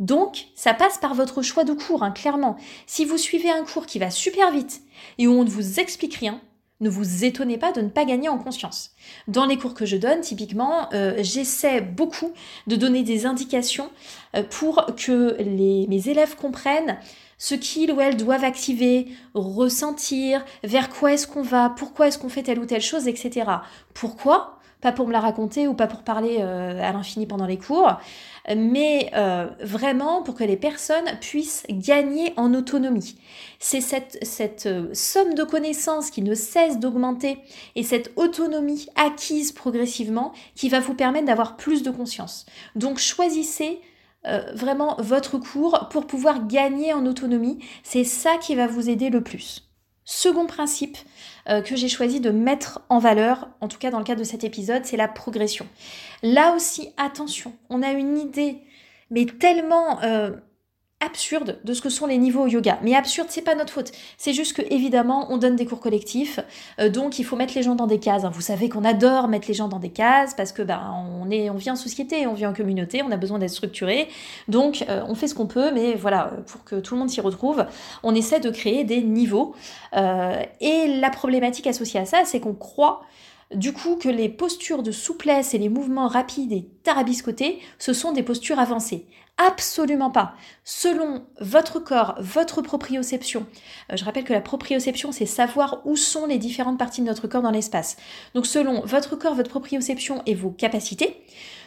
Donc, 0.00 0.46
ça 0.56 0.74
passe 0.74 0.98
par 0.98 1.14
votre 1.14 1.42
choix 1.42 1.62
de 1.62 1.74
cours, 1.74 2.02
hein, 2.02 2.10
clairement. 2.10 2.56
Si 2.86 3.04
vous 3.04 3.18
suivez 3.18 3.50
un 3.50 3.64
cours 3.64 3.86
qui 3.86 4.00
va 4.00 4.10
super 4.10 4.50
vite 4.50 4.82
et 5.18 5.28
où 5.28 5.32
on 5.32 5.44
ne 5.44 5.48
vous 5.50 5.78
explique 5.78 6.16
rien, 6.16 6.40
ne 6.80 6.88
vous 6.88 7.24
étonnez 7.24 7.58
pas 7.58 7.72
de 7.72 7.80
ne 7.80 7.88
pas 7.88 8.04
gagner 8.04 8.28
en 8.28 8.38
conscience. 8.38 8.92
Dans 9.26 9.46
les 9.46 9.58
cours 9.58 9.74
que 9.74 9.86
je 9.86 9.96
donne, 9.96 10.20
typiquement, 10.20 10.88
euh, 10.92 11.14
j'essaie 11.18 11.80
beaucoup 11.80 12.32
de 12.66 12.76
donner 12.76 13.02
des 13.02 13.26
indications 13.26 13.90
euh, 14.36 14.42
pour 14.42 14.86
que 14.96 15.42
mes 15.42 16.08
élèves 16.08 16.36
comprennent 16.36 16.98
ce 17.38 17.54
qu'ils 17.54 17.92
ou 17.92 18.00
elles 18.00 18.16
doivent 18.16 18.44
activer, 18.44 19.06
ressentir, 19.34 20.44
vers 20.64 20.88
quoi 20.90 21.12
est-ce 21.12 21.26
qu'on 21.26 21.42
va, 21.42 21.70
pourquoi 21.70 22.08
est-ce 22.08 22.18
qu'on 22.18 22.28
fait 22.28 22.42
telle 22.42 22.58
ou 22.58 22.66
telle 22.66 22.82
chose, 22.82 23.06
etc. 23.08 23.46
Pourquoi? 23.94 24.58
Pas 24.80 24.92
pour 24.92 25.08
me 25.08 25.12
la 25.12 25.20
raconter 25.20 25.66
ou 25.66 25.74
pas 25.74 25.88
pour 25.88 26.02
parler 26.02 26.36
euh, 26.38 26.80
à 26.80 26.92
l'infini 26.92 27.26
pendant 27.26 27.46
les 27.46 27.58
cours, 27.58 27.96
mais 28.56 29.10
euh, 29.14 29.48
vraiment 29.60 30.22
pour 30.22 30.34
que 30.34 30.44
les 30.44 30.56
personnes 30.56 31.06
puissent 31.20 31.64
gagner 31.68 32.32
en 32.36 32.54
autonomie. 32.54 33.18
C'est 33.58 33.80
cette, 33.80 34.66
euh, 34.66 34.88
somme 34.92 35.34
de 35.34 35.44
connaissances 35.44 36.10
qui 36.10 36.22
ne 36.22 36.34
cesse 36.34 36.78
d'augmenter 36.78 37.38
et 37.76 37.82
cette 37.82 38.12
autonomie 38.16 38.88
acquise 38.96 39.52
progressivement 39.52 40.32
qui 40.54 40.68
va 40.68 40.80
vous 40.80 40.94
permettre 40.94 41.26
d'avoir 41.26 41.56
plus 41.56 41.82
de 41.82 41.90
conscience. 41.90 42.46
Donc 42.74 42.98
choisissez 42.98 43.80
vraiment 44.52 44.96
votre 44.98 45.38
cours 45.38 45.88
pour 45.90 46.06
pouvoir 46.06 46.48
gagner 46.48 46.92
en 46.92 47.06
autonomie. 47.06 47.60
C'est 47.82 48.04
ça 48.04 48.36
qui 48.36 48.56
va 48.56 48.66
vous 48.66 48.90
aider 48.90 49.08
le 49.08 49.22
plus. 49.22 49.68
Second 50.10 50.46
principe 50.46 50.96
euh, 51.48 51.62
que 51.62 51.76
j'ai 51.76 51.88
choisi 51.88 52.20
de 52.20 52.30
mettre 52.30 52.82
en 52.88 52.98
valeur, 52.98 53.48
en 53.60 53.68
tout 53.68 53.78
cas 53.78 53.90
dans 53.90 53.98
le 53.98 54.04
cadre 54.04 54.20
de 54.20 54.26
cet 54.26 54.44
épisode, 54.44 54.84
c'est 54.84 54.96
la 54.96 55.08
progression. 55.08 55.66
Là 56.22 56.54
aussi, 56.54 56.90
attention, 56.96 57.52
on 57.70 57.82
a 57.82 57.92
une 57.92 58.18
idée, 58.18 58.58
mais 59.10 59.26
tellement 59.26 60.02
euh, 60.02 60.30
absurde 61.00 61.60
de 61.62 61.72
ce 61.72 61.80
que 61.80 61.90
sont 61.90 62.06
les 62.06 62.18
niveaux 62.18 62.42
au 62.42 62.46
yoga. 62.48 62.78
Mais 62.82 62.94
absurde, 62.94 63.28
c'est 63.30 63.42
pas 63.42 63.54
notre 63.54 63.72
faute. 63.72 63.92
C'est 64.16 64.32
juste 64.32 64.56
que 64.56 64.62
évidemment, 64.72 65.26
on 65.30 65.36
donne 65.36 65.54
des 65.54 65.64
cours 65.64 65.80
collectifs, 65.80 66.40
euh, 66.80 66.88
donc 66.88 67.18
il 67.18 67.24
faut 67.24 67.36
mettre 67.36 67.54
les 67.54 67.62
gens 67.62 67.76
dans 67.76 67.86
des 67.86 68.00
cases. 68.00 68.24
Vous 68.32 68.40
savez 68.40 68.68
qu'on 68.68 68.84
adore 68.84 69.28
mettre 69.28 69.46
les 69.48 69.54
gens 69.54 69.68
dans 69.68 69.78
des 69.78 69.90
cases 69.90 70.34
parce 70.34 70.52
que 70.52 70.62
ben 70.62 70.80
on 71.22 71.30
est, 71.30 71.50
on 71.50 71.54
vit 71.54 71.70
en 71.70 71.76
société, 71.76 72.26
on 72.26 72.34
vit 72.34 72.46
en 72.46 72.52
communauté, 72.52 73.02
on 73.02 73.12
a 73.12 73.16
besoin 73.16 73.38
d'être 73.38 73.50
structuré. 73.50 74.08
Donc 74.48 74.84
euh, 74.88 75.02
on 75.08 75.14
fait 75.14 75.28
ce 75.28 75.34
qu'on 75.34 75.46
peut, 75.46 75.70
mais 75.72 75.94
voilà, 75.94 76.32
pour 76.46 76.64
que 76.64 76.76
tout 76.76 76.94
le 76.94 77.00
monde 77.00 77.10
s'y 77.10 77.20
retrouve, 77.20 77.64
on 78.02 78.14
essaie 78.14 78.40
de 78.40 78.50
créer 78.50 78.82
des 78.84 79.02
niveaux. 79.02 79.54
Euh, 79.96 80.42
et 80.60 80.98
la 80.98 81.10
problématique 81.10 81.68
associée 81.68 82.00
à 82.00 82.06
ça, 82.06 82.24
c'est 82.24 82.40
qu'on 82.40 82.54
croit 82.54 83.02
du 83.54 83.72
coup 83.72 83.96
que 83.96 84.08
les 84.08 84.28
postures 84.28 84.82
de 84.82 84.90
souplesse 84.90 85.54
et 85.54 85.58
les 85.58 85.68
mouvements 85.68 86.08
rapides 86.08 86.52
et 86.52 86.66
tarabiscotés, 86.82 87.60
ce 87.78 87.92
sont 87.92 88.12
des 88.12 88.22
postures 88.22 88.58
avancées. 88.58 89.06
Absolument 89.40 90.10
pas. 90.10 90.34
Selon 90.64 91.22
votre 91.40 91.78
corps, 91.78 92.16
votre 92.18 92.60
proprioception. 92.60 93.46
Euh, 93.92 93.96
je 93.96 94.04
rappelle 94.04 94.24
que 94.24 94.32
la 94.32 94.40
proprioception, 94.40 95.12
c'est 95.12 95.26
savoir 95.26 95.80
où 95.84 95.94
sont 95.94 96.26
les 96.26 96.38
différentes 96.38 96.76
parties 96.76 97.02
de 97.02 97.06
notre 97.06 97.28
corps 97.28 97.42
dans 97.42 97.52
l'espace. 97.52 97.96
Donc 98.34 98.46
selon 98.46 98.80
votre 98.84 99.14
corps, 99.14 99.36
votre 99.36 99.50
proprioception 99.50 100.22
et 100.26 100.34
vos 100.34 100.50
capacités, 100.50 101.22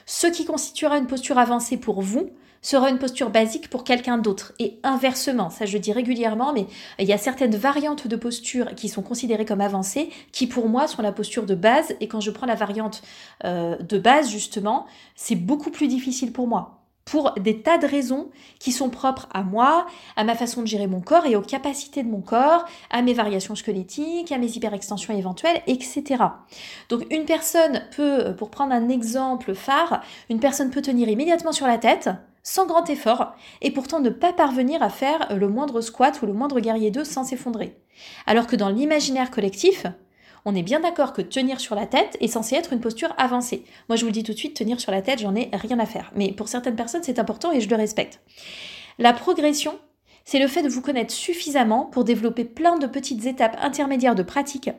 ce 0.06 0.28
qui 0.28 0.44
constituera 0.44 0.98
une 0.98 1.08
posture 1.08 1.38
avancée 1.38 1.78
pour 1.78 2.02
vous 2.02 2.32
sera 2.62 2.90
une 2.90 3.00
posture 3.00 3.30
basique 3.30 3.70
pour 3.70 3.86
quelqu'un 3.86 4.18
d'autre. 4.18 4.52
Et 4.60 4.78
inversement, 4.84 5.50
ça 5.50 5.66
je 5.66 5.78
dis 5.78 5.94
régulièrement, 5.94 6.52
mais 6.52 6.68
il 7.00 7.08
y 7.08 7.14
a 7.14 7.18
certaines 7.18 7.56
variantes 7.56 8.06
de 8.06 8.16
posture 8.18 8.76
qui 8.76 8.90
sont 8.90 9.02
considérées 9.02 9.46
comme 9.46 9.62
avancées, 9.62 10.10
qui 10.34 10.46
pour 10.46 10.68
moi 10.68 10.88
sont 10.88 11.02
la 11.02 11.14
posture 11.14 11.46
de 11.46 11.56
base. 11.56 11.96
Et 12.02 12.10
quand 12.10 12.20
je 12.20 12.32
prends 12.32 12.46
la 12.46 12.56
variante 12.56 13.02
euh, 13.46 13.78
de 13.78 13.98
base, 13.98 14.30
justement, 14.30 14.86
c'est 15.16 15.36
beaucoup 15.36 15.72
plus 15.72 15.88
difficile 15.88 16.34
pour 16.34 16.48
moi 16.48 16.81
pour 17.06 17.34
des 17.34 17.62
tas 17.62 17.78
de 17.78 17.88
raisons 17.88 18.30
qui 18.60 18.72
sont 18.72 18.90
propres 18.90 19.28
à 19.34 19.44
moi, 19.44 19.86
à 20.16 20.24
ma 20.24 20.36
façon 20.36 20.62
de 20.62 20.68
gérer 20.68 20.88
mon 20.88 21.02
corps 21.02 21.26
et 21.26 21.36
aux 21.36 21.42
capacités 21.42 22.04
de 22.04 22.10
mon 22.10 22.22
corps, 22.22 22.66
à 22.90 23.02
mes 23.02 23.14
variations 23.14 23.56
squelettiques, 23.56 24.32
à 24.32 24.38
mes 24.38 24.52
hyperextensions 24.52 25.14
éventuelles, 25.14 25.62
etc. 25.68 26.24
Donc 26.90 27.06
une 27.12 27.26
personne 27.26 27.84
peut, 27.96 28.36
pour 28.38 28.50
prendre 28.50 28.74
un 28.74 28.90
exemple 28.90 29.54
phare, 29.54 30.02
une 30.30 30.40
personne 30.40 30.70
peut 30.70 30.82
tenir 30.82 31.10
immédiatement 31.10 31.52
sur 31.52 31.68
la 31.68 31.78
tête, 31.78 32.10
sans 32.44 32.66
grand 32.66 32.90
effort, 32.90 33.34
et 33.62 33.72
pourtant 33.72 34.00
ne 34.00 34.10
pas 34.10 34.34
parvenir 34.34 34.82
à 34.82 34.90
faire 34.90 35.36
le 35.36 35.48
moindre 35.48 35.82
squat 35.82 36.22
ou 36.22 36.26
le 36.26 36.34
moindre 36.34 36.60
guerrier 36.60 36.92
2 36.92 37.04
sans 37.04 37.24
s'effondrer. 37.24 37.78
Alors 38.26 38.48
que 38.48 38.56
dans 38.56 38.70
l'imaginaire 38.70 39.32
collectif, 39.32 39.86
On 40.46 40.56
est 40.56 40.64
bien 40.64 40.80
d'accord 40.80 41.14
que 41.14 41.22
tenir 41.22 41.60
sur 41.60 41.76
la 41.76 41.86
tête 41.86 42.18
est 42.20 42.28
censé 42.28 42.56
être 42.56 42.74
une 42.74 42.80
posture 42.80 43.14
avancée. 43.18 43.64
Moi, 43.90 43.96
je 43.96 44.02
vous 44.02 44.08
le 44.08 44.14
dis 44.14 44.24
tout 44.24 44.34
de 44.34 44.38
suite, 44.38 44.56
tenir 44.56 44.80
sur 44.80 44.92
la 44.92 45.02
tête, 45.02 45.20
j'en 45.20 45.36
ai 45.36 45.50
rien 45.54 45.80
à 45.80 45.86
faire. 45.86 46.12
Mais 46.16 46.32
pour 46.32 46.48
certaines 46.48 46.76
personnes, 46.76 47.04
c'est 47.04 47.20
important 47.20 47.52
et 47.52 47.62
je 47.62 47.70
le 47.70 47.76
respecte. 47.76 48.20
La 48.98 49.14
progression, 49.14 49.78
c'est 50.26 50.40
le 50.40 50.48
fait 50.48 50.62
de 50.62 50.70
vous 50.70 50.82
connaître 50.82 51.14
suffisamment 51.14 51.86
pour 51.86 52.04
développer 52.04 52.46
plein 52.46 52.78
de 52.78 52.88
petites 52.88 53.26
étapes 53.26 53.58
intermédiaires 53.60 54.16
de 54.16 54.24
pratique 54.24 54.70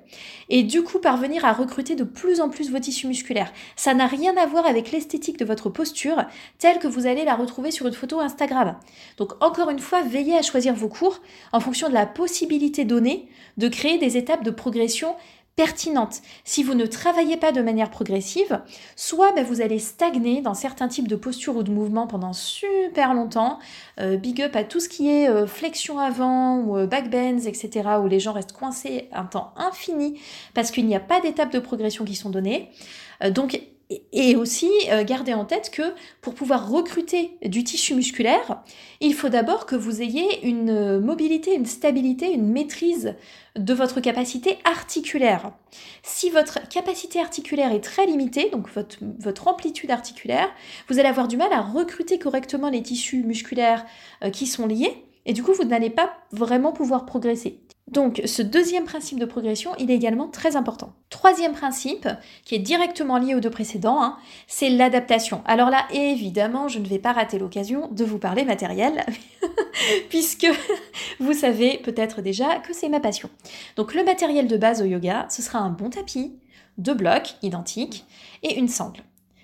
et 0.48 0.62
du 0.62 0.82
coup 0.82 0.98
parvenir 0.98 1.44
à 1.44 1.52
recruter 1.52 1.96
de 1.96 2.04
plus 2.04 2.40
en 2.40 2.48
plus 2.48 2.70
vos 2.70 2.78
tissus 2.78 3.08
musculaires. 3.08 3.52
Ça 3.76 3.94
n'a 3.94 4.06
rien 4.06 4.36
à 4.36 4.46
voir 4.46 4.66
avec 4.66 4.92
l'esthétique 4.92 5.38
de 5.38 5.44
votre 5.44 5.68
posture 5.68 6.24
telle 6.58 6.78
que 6.78 6.86
vous 6.86 7.06
allez 7.06 7.24
la 7.24 7.34
retrouver 7.34 7.70
sur 7.70 7.86
une 7.86 7.92
photo 7.92 8.20
Instagram. 8.20 8.76
Donc 9.16 9.32
encore 9.42 9.70
une 9.70 9.80
fois, 9.80 10.02
veillez 10.02 10.36
à 10.36 10.42
choisir 10.42 10.74
vos 10.74 10.88
cours 10.88 11.20
en 11.52 11.60
fonction 11.60 11.88
de 11.88 11.94
la 11.94 12.06
possibilité 12.06 12.84
donnée 12.84 13.28
de 13.56 13.68
créer 13.68 13.98
des 13.98 14.16
étapes 14.16 14.44
de 14.44 14.50
progression 14.50 15.14
pertinente. 15.56 16.22
Si 16.44 16.62
vous 16.62 16.74
ne 16.74 16.86
travaillez 16.86 17.36
pas 17.36 17.52
de 17.52 17.60
manière 17.60 17.90
progressive, 17.90 18.62
soit 18.96 19.32
ben, 19.32 19.44
vous 19.44 19.60
allez 19.60 19.78
stagner 19.78 20.40
dans 20.40 20.54
certains 20.54 20.88
types 20.88 21.08
de 21.08 21.16
postures 21.16 21.56
ou 21.56 21.62
de 21.62 21.70
mouvements 21.70 22.06
pendant 22.06 22.32
super 22.32 23.12
longtemps. 23.12 23.58
Euh, 24.00 24.16
big 24.16 24.40
up 24.40 24.56
à 24.56 24.64
tout 24.64 24.80
ce 24.80 24.88
qui 24.88 25.10
est 25.10 25.28
euh, 25.28 25.46
flexion 25.46 25.98
avant 25.98 26.58
ou 26.58 26.78
euh, 26.78 26.86
backbends, 26.86 27.40
etc., 27.46 27.90
où 28.02 28.08
les 28.08 28.20
gens 28.20 28.32
restent 28.32 28.52
coincés 28.52 29.08
un 29.12 29.24
temps 29.24 29.52
infini 29.56 30.18
parce 30.54 30.70
qu'il 30.70 30.86
n'y 30.86 30.96
a 30.96 31.00
pas 31.00 31.20
d'étapes 31.20 31.52
de 31.52 31.58
progression 31.58 32.04
qui 32.04 32.14
sont 32.14 32.30
données. 32.30 32.70
donc 33.30 33.60
et 34.12 34.36
aussi, 34.36 34.70
euh, 34.90 35.04
gardez 35.04 35.34
en 35.34 35.44
tête 35.44 35.70
que 35.70 35.82
pour 36.20 36.34
pouvoir 36.34 36.68
recruter 36.68 37.36
du 37.44 37.64
tissu 37.64 37.94
musculaire, 37.94 38.62
il 39.00 39.14
faut 39.14 39.28
d'abord 39.28 39.66
que 39.66 39.76
vous 39.76 40.02
ayez 40.02 40.46
une 40.46 41.00
mobilité, 41.00 41.54
une 41.54 41.66
stabilité, 41.66 42.32
une 42.32 42.50
maîtrise 42.50 43.14
de 43.56 43.74
votre 43.74 44.00
capacité 44.00 44.58
articulaire. 44.64 45.52
Si 46.02 46.30
votre 46.30 46.68
capacité 46.68 47.20
articulaire 47.20 47.72
est 47.72 47.80
très 47.80 48.06
limitée, 48.06 48.50
donc 48.50 48.68
votre, 48.70 48.98
votre 49.18 49.48
amplitude 49.48 49.90
articulaire, 49.90 50.48
vous 50.88 50.98
allez 50.98 51.08
avoir 51.08 51.28
du 51.28 51.36
mal 51.36 51.52
à 51.52 51.60
recruter 51.60 52.18
correctement 52.18 52.70
les 52.70 52.82
tissus 52.82 53.22
musculaires 53.22 53.84
euh, 54.24 54.30
qui 54.30 54.46
sont 54.46 54.66
liés, 54.66 55.04
et 55.26 55.32
du 55.32 55.42
coup, 55.42 55.52
vous 55.52 55.64
n'allez 55.64 55.90
pas 55.90 56.14
vraiment 56.32 56.72
pouvoir 56.72 57.06
progresser. 57.06 57.60
Donc 57.92 58.22
ce 58.24 58.40
deuxième 58.40 58.84
principe 58.84 59.20
de 59.20 59.26
progression, 59.26 59.72
il 59.78 59.90
est 59.90 59.94
également 59.94 60.26
très 60.26 60.56
important. 60.56 60.94
Troisième 61.10 61.52
principe, 61.52 62.08
qui 62.44 62.54
est 62.54 62.58
directement 62.58 63.18
lié 63.18 63.34
aux 63.34 63.40
deux 63.40 63.50
précédents, 63.50 64.02
hein, 64.02 64.16
c'est 64.46 64.70
l'adaptation. 64.70 65.42
Alors 65.44 65.68
là, 65.68 65.86
évidemment, 65.92 66.68
je 66.68 66.78
ne 66.78 66.86
vais 66.86 66.98
pas 66.98 67.12
rater 67.12 67.38
l'occasion 67.38 67.88
de 67.92 68.04
vous 68.04 68.18
parler 68.18 68.46
matériel, 68.46 69.04
puisque 70.08 70.46
vous 71.20 71.34
savez 71.34 71.78
peut-être 71.84 72.22
déjà 72.22 72.60
que 72.60 72.72
c'est 72.72 72.88
ma 72.88 73.00
passion. 73.00 73.28
Donc 73.76 73.92
le 73.94 74.04
matériel 74.04 74.48
de 74.48 74.56
base 74.56 74.80
au 74.80 74.86
yoga, 74.86 75.26
ce 75.28 75.42
sera 75.42 75.58
un 75.58 75.70
bon 75.70 75.90
tapis, 75.90 76.32
deux 76.78 76.94
blocs 76.94 77.34
identiques 77.42 78.06
et 78.42 78.58
une 78.58 78.68
sangle. 78.68 79.02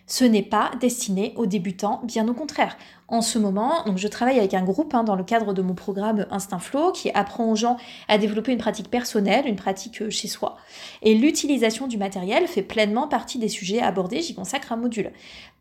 Ce 0.09 0.25
n'est 0.25 0.43
pas 0.43 0.71
destiné 0.81 1.35
aux 1.37 1.45
débutants, 1.45 2.00
bien 2.03 2.27
au 2.29 2.35
contraire. 2.35 2.77
En 3.09 3.21
ce 3.21 3.38
moment, 3.38 3.85
donc 3.85 3.99
je 3.99 4.09
travaille 4.09 4.38
avec 4.38 4.55
un 4.55 4.65
groupe 4.65 4.95
hein, 4.95 5.05
dans 5.05 5.17
le 5.17 5.23
cadre 5.23 5.53
de 5.53 5.61
mon 5.61 5.75
programme 5.75 6.27
Instinct 6.31 6.59
Flow 6.59 6.93
qui 6.93 7.11
apprend 7.11 7.50
aux 7.50 7.57
gens 7.57 7.77
à 8.09 8.17
développer 8.17 8.53
une 8.53 8.59
pratique 8.59 8.91
personnelle, 8.91 9.47
une 9.47 9.57
pratique 9.57 10.03
euh, 10.03 10.11
chez 10.11 10.29
soi. 10.29 10.57
Et 11.03 11.15
l'utilisation 11.15 11.87
du 11.87 11.99
matériel 11.99 12.47
fait 12.47 12.62
pleinement 12.62 13.07
partie 13.07 13.38
des 13.38 13.49
sujets 13.49 13.81
abordés, 13.81 14.23
j'y 14.23 14.35
consacre 14.35 14.73
un 14.73 14.77
module. 14.77 15.12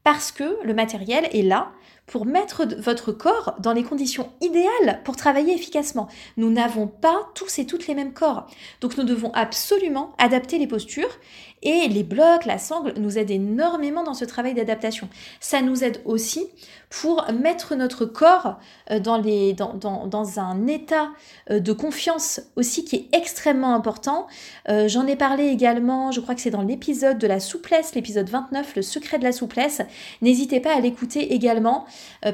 Parce 0.07 0.31
que 0.31 0.63
le 0.63 0.73
matériel 0.73 1.27
est 1.33 1.41
là 1.41 1.73
pour 2.05 2.25
mettre 2.25 2.65
votre 2.77 3.11
corps 3.11 3.55
dans 3.59 3.73
les 3.73 3.83
conditions 3.83 4.31
idéales 4.39 5.01
pour 5.03 5.17
travailler 5.17 5.53
efficacement. 5.53 6.07
Nous 6.37 6.49
n'avons 6.49 6.87
pas 6.87 7.27
tous 7.35 7.59
et 7.59 7.65
toutes 7.65 7.87
les 7.87 7.93
mêmes 7.93 8.13
corps. 8.13 8.47
Donc 8.79 8.97
nous 8.97 9.03
devons 9.03 9.33
absolument 9.33 10.13
adapter 10.17 10.59
les 10.59 10.67
postures 10.67 11.19
et 11.63 11.87
les 11.87 12.03
blocs, 12.03 12.45
la 12.45 12.59
sangle 12.59 12.93
nous 12.97 13.17
aident 13.17 13.31
énormément 13.31 14.03
dans 14.03 14.13
ce 14.13 14.25
travail 14.25 14.53
d'adaptation. 14.53 15.09
Ça 15.39 15.61
nous 15.61 15.83
aide 15.83 16.01
aussi 16.05 16.47
pour 16.89 17.25
mettre 17.33 17.75
notre 17.75 18.05
corps 18.05 18.57
euh, 18.91 18.99
dans, 18.99 19.17
les, 19.17 19.53
dans, 19.53 19.73
dans, 19.73 20.05
dans 20.05 20.39
un 20.39 20.67
état 20.67 21.09
euh, 21.49 21.59
de 21.59 21.73
confiance 21.73 22.41
aussi 22.55 22.85
qui 22.85 22.95
est 22.95 23.07
extrêmement 23.11 23.73
important. 23.73 24.27
Euh, 24.69 24.87
j'en 24.87 25.07
ai 25.07 25.15
parlé 25.15 25.47
également, 25.47 26.11
je 26.11 26.21
crois 26.21 26.35
que 26.35 26.41
c'est 26.41 26.51
dans 26.51 26.61
l'épisode 26.61 27.17
de 27.17 27.27
la 27.27 27.39
souplesse, 27.39 27.95
l'épisode 27.95 28.29
29, 28.29 28.75
le 28.75 28.81
secret 28.83 29.17
de 29.17 29.23
la 29.23 29.31
souplesse. 29.31 29.81
N'hésitez 30.21 30.59
pas 30.59 30.75
à 30.75 30.79
l'écouter 30.79 31.33
également 31.33 31.85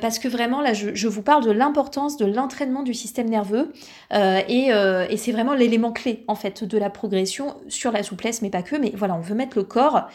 parce 0.02 0.20
que 0.20 0.28
vraiment 0.28 0.62
là, 0.62 0.74
je, 0.74 1.08
vous 1.08 1.22
parle 1.22 1.44
de 1.44 1.52
l'importance 1.52 2.18
de 2.18 2.26
l'entraînement 2.26 2.84
du 2.84 2.94
système 2.94 3.30
nerveux 3.30 3.72
et, 4.12 4.70
et 5.10 5.18
c'est 5.18 5.32
vraiment 5.32 5.54
l'élément 5.54 5.92
clé 5.92 6.24
en 6.28 6.36
fait 6.36 6.64
de 6.64 6.78
la 6.78 6.90
progression 6.90 7.56
sur 7.68 7.92
la 7.92 8.04
souplesse, 8.04 8.42
mais 8.42 8.50
pas 8.50 8.64
que. 8.64 8.76
Mais 8.76 8.92
voilà, 8.96 9.16
on 9.16 9.22
veut 9.22 9.36
mettre 9.36 9.58
le 9.58 9.64
corps 9.64 10.08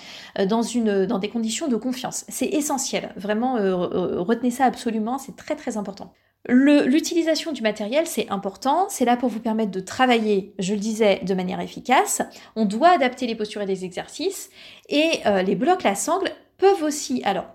dans, 0.46 0.62
une, 0.62 1.06
dans 1.06 1.18
des 1.18 1.28
conditions 1.28 1.68
de 1.68 1.76
confiance. 1.76 2.24
C'est 2.28 2.48
essentiel, 2.48 3.12
vraiment 3.16 3.54
retenez 3.54 4.50
ça 4.50 4.64
absolument, 4.64 5.18
c'est 5.18 5.36
très 5.36 5.56
très 5.56 5.76
important. 5.76 6.12
L'utilisation 6.46 7.52
du 7.52 7.62
matériel, 7.62 8.06
c'est 8.06 8.30
important, 8.30 8.86
c'est 8.88 9.04
là 9.04 9.16
pour 9.16 9.28
vous 9.28 9.40
permettre 9.40 9.70
de 9.70 9.80
travailler, 9.80 10.54
je 10.58 10.72
le 10.72 10.80
disais, 10.80 11.20
de 11.22 11.34
manière 11.34 11.60
efficace. 11.60 12.22
On 12.56 12.64
doit 12.64 12.88
adapter 12.88 13.26
les 13.26 13.34
postures 13.34 13.60
et 13.60 13.66
les 13.66 13.84
exercices, 13.84 14.48
et 14.88 15.20
euh, 15.26 15.42
les 15.42 15.56
blocs, 15.56 15.82
la 15.82 15.94
sangle, 15.94 16.30
peuvent 16.58 16.82
aussi, 16.82 17.22
alors, 17.24 17.46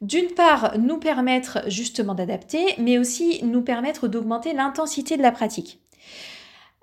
d'une 0.00 0.32
part, 0.32 0.78
nous 0.78 0.98
permettre 0.98 1.68
justement 1.68 2.14
d'adapter, 2.14 2.64
mais 2.78 2.98
aussi 2.98 3.44
nous 3.44 3.62
permettre 3.62 4.08
d'augmenter 4.08 4.52
l'intensité 4.52 5.16
de 5.16 5.22
la 5.22 5.32
pratique, 5.32 5.80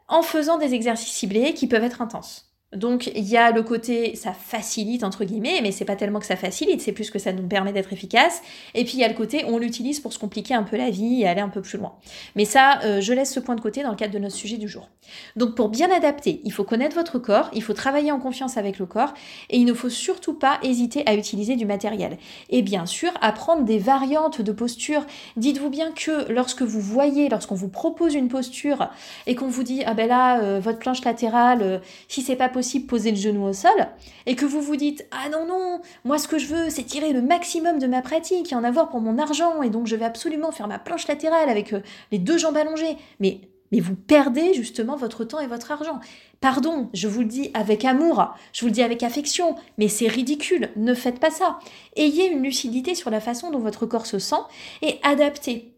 en 0.08 0.22
faisant 0.22 0.58
des 0.58 0.74
exercices 0.74 1.13
ciblés 1.13 1.54
qui 1.54 1.68
peuvent 1.68 1.84
être 1.84 2.01
intenses. 2.01 2.50
Donc 2.75 3.12
il 3.16 3.28
y 3.28 3.36
a 3.36 3.51
le 3.51 3.63
côté 3.63 4.16
ça 4.16 4.32
facilite 4.32 5.04
entre 5.04 5.25
guillemets, 5.25 5.60
mais 5.62 5.72
c'est 5.72 5.84
pas 5.84 5.98
tellement 5.98 6.20
que 6.20 6.25
ça 6.25 6.38
facilite, 6.38 6.80
c'est 6.80 6.94
plus 6.94 7.12
que 7.12 7.20
ça 7.20 7.34
nous 7.34 7.46
permet 7.46 7.74
d'être 7.74 7.92
efficace. 7.92 8.42
Et 8.75 8.86
puis 8.86 8.94
il 8.94 9.00
y 9.00 9.04
a 9.04 9.10
le 9.10 9.13
côté 9.13 9.44
on 9.46 9.58
l'utilise 9.58 10.00
pour 10.00 10.13
se 10.13 10.20
compliquer 10.20 10.54
un 10.54 10.63
peu 10.63 10.78
la 10.78 10.90
vie 10.90 11.22
et 11.22 11.28
aller 11.28 11.42
un 11.42 11.50
peu 11.50 11.62
plus 11.62 11.78
loin. 11.78 11.94
Mais 12.36 12.46
ça, 12.46 12.80
euh, 12.84 13.01
je 13.01 13.12
laisse 13.12 13.34
ce 13.34 13.42
point 13.42 13.56
de 13.56 13.62
côté 13.62 13.84
dans 13.84 13.90
le 13.90 13.98
cadre 13.98 14.13
de 14.13 14.20
notre 14.20 14.36
sujet 14.36 14.58
du 14.58 14.70
jour. 14.70 14.90
Donc 15.36 15.56
pour 15.56 15.68
bien 15.68 15.92
adapter, 15.92 16.40
il 16.46 16.54
faut 16.54 16.63
connaître 16.63 16.96
votre 16.96 17.20
corps, 17.20 17.50
il 17.54 17.62
faut 17.62 17.74
travailler 17.74 18.13
en 18.13 18.20
confiance 18.20 18.56
avec 18.56 18.80
le 18.80 18.86
corps 18.86 19.13
et 19.50 19.58
il 19.58 19.66
ne 19.66 19.74
faut 19.74 19.90
surtout 19.90 20.34
pas 20.34 20.58
hésiter 20.63 21.04
à 21.08 21.16
utiliser 21.16 21.58
du 21.58 21.66
matériel. 21.66 22.18
Et 22.50 22.62
bien 22.62 22.86
sûr, 22.86 23.12
apprendre 23.20 23.63
des 23.63 23.80
variantes 23.80 24.42
de 24.42 24.51
posture. 24.54 25.06
Dites-vous 25.36 25.70
bien 25.70 25.92
que 25.92 26.32
lorsque 26.32 26.62
vous 26.62 26.80
voyez, 26.80 27.28
lorsqu'on 27.28 27.56
vous 27.56 27.68
propose 27.68 28.13
une 28.13 28.30
posture 28.30 28.90
et 29.28 29.36
qu'on 29.36 29.50
vous 29.50 29.63
dit 29.63 29.84
ah 29.86 29.94
ben 29.94 30.08
là 30.08 30.42
euh, 30.42 30.62
votre 30.63 30.80
planche 30.80 31.04
latérale, 31.04 31.62
euh, 31.62 31.80
si 32.08 32.22
c'est 32.22 32.38
pas 32.38 32.48
possible 32.48 32.61
poser 32.88 33.12
le 33.12 33.18
genou 33.18 33.44
au 33.46 33.53
sol 33.53 33.88
et 34.25 34.36
que 34.36 34.46
vous 34.46 34.62
vous 34.62 34.75
dites 34.75 35.06
ah 35.12 35.30
non 35.30 35.46
non 35.46 35.82
moi 36.03 36.18
ce 36.18 36.27
que 36.27 36.38
je 36.38 36.48
veux 36.48 36.70
c'est 36.70 36.84
tirer 36.84 37.13
le 37.13 37.22
maximum 37.22 37.80
de 37.80 37.88
ma 37.88 38.01
pratique 38.01 38.51
et 38.51 38.56
en 38.56 38.63
avoir 38.63 38.89
pour 38.89 39.01
mon 39.01 39.18
argent 39.18 39.62
et 39.62 39.70
donc 39.70 39.88
je 39.88 39.96
vais 39.96 40.06
absolument 40.06 40.51
faire 40.51 40.68
ma 40.68 40.80
planche 40.80 41.08
latérale 41.08 41.50
avec 41.50 41.74
euh, 41.74 41.82
les 42.12 42.20
deux 42.20 42.38
jambes 42.38 42.58
allongées 42.58 42.98
mais 43.20 43.41
mais 43.72 43.80
vous 43.80 43.96
perdez 43.96 44.53
justement 44.53 44.96
votre 44.96 45.24
temps 45.24 45.39
et 45.39 45.48
votre 45.48 45.72
argent. 45.72 46.00
Pardon, 46.41 46.89
je 46.94 47.08
vous 47.08 47.22
le 47.22 47.27
dis 47.27 47.51
avec 47.53 47.86
amour, 47.86 48.34
je 48.53 48.62
vous 48.62 48.68
le 48.68 48.74
dis 48.74 48.84
avec 48.84 49.03
affection, 49.03 49.56
mais 49.77 49.88
c'est 49.88 50.08
ridicule, 50.08 50.70
ne 50.75 50.94
faites 50.94 51.20
pas 51.20 51.32
ça. 51.32 51.60
Ayez 51.96 52.27
une 52.27 52.44
lucidité 52.44 52.96
sur 52.96 53.10
la 53.10 53.22
façon 53.22 53.50
dont 53.50 53.60
votre 53.60 53.86
corps 53.86 54.06
se 54.06 54.20
sent 54.20 54.41
et 54.82 55.00
adaptez. 55.03 55.74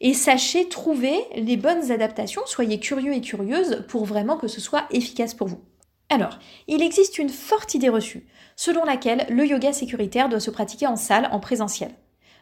Et 0.00 0.14
sachez 0.14 0.68
trouver 0.68 1.14
les 1.36 1.56
bonnes 1.56 1.92
adaptations, 1.92 2.42
soyez 2.46 2.80
curieux 2.80 3.14
et 3.14 3.20
curieuse 3.20 3.84
pour 3.88 4.04
vraiment 4.04 4.36
que 4.36 4.48
ce 4.48 4.60
soit 4.60 4.84
efficace 4.90 5.34
pour 5.34 5.46
vous. 5.46 5.60
Alors, 6.12 6.38
il 6.68 6.82
existe 6.82 7.16
une 7.16 7.30
forte 7.30 7.72
idée 7.72 7.88
reçue, 7.88 8.26
selon 8.54 8.84
laquelle 8.84 9.24
le 9.30 9.46
yoga 9.46 9.72
sécuritaire 9.72 10.28
doit 10.28 10.40
se 10.40 10.50
pratiquer 10.50 10.86
en 10.86 10.96
salle, 10.96 11.26
en 11.32 11.40
présentiel. 11.40 11.90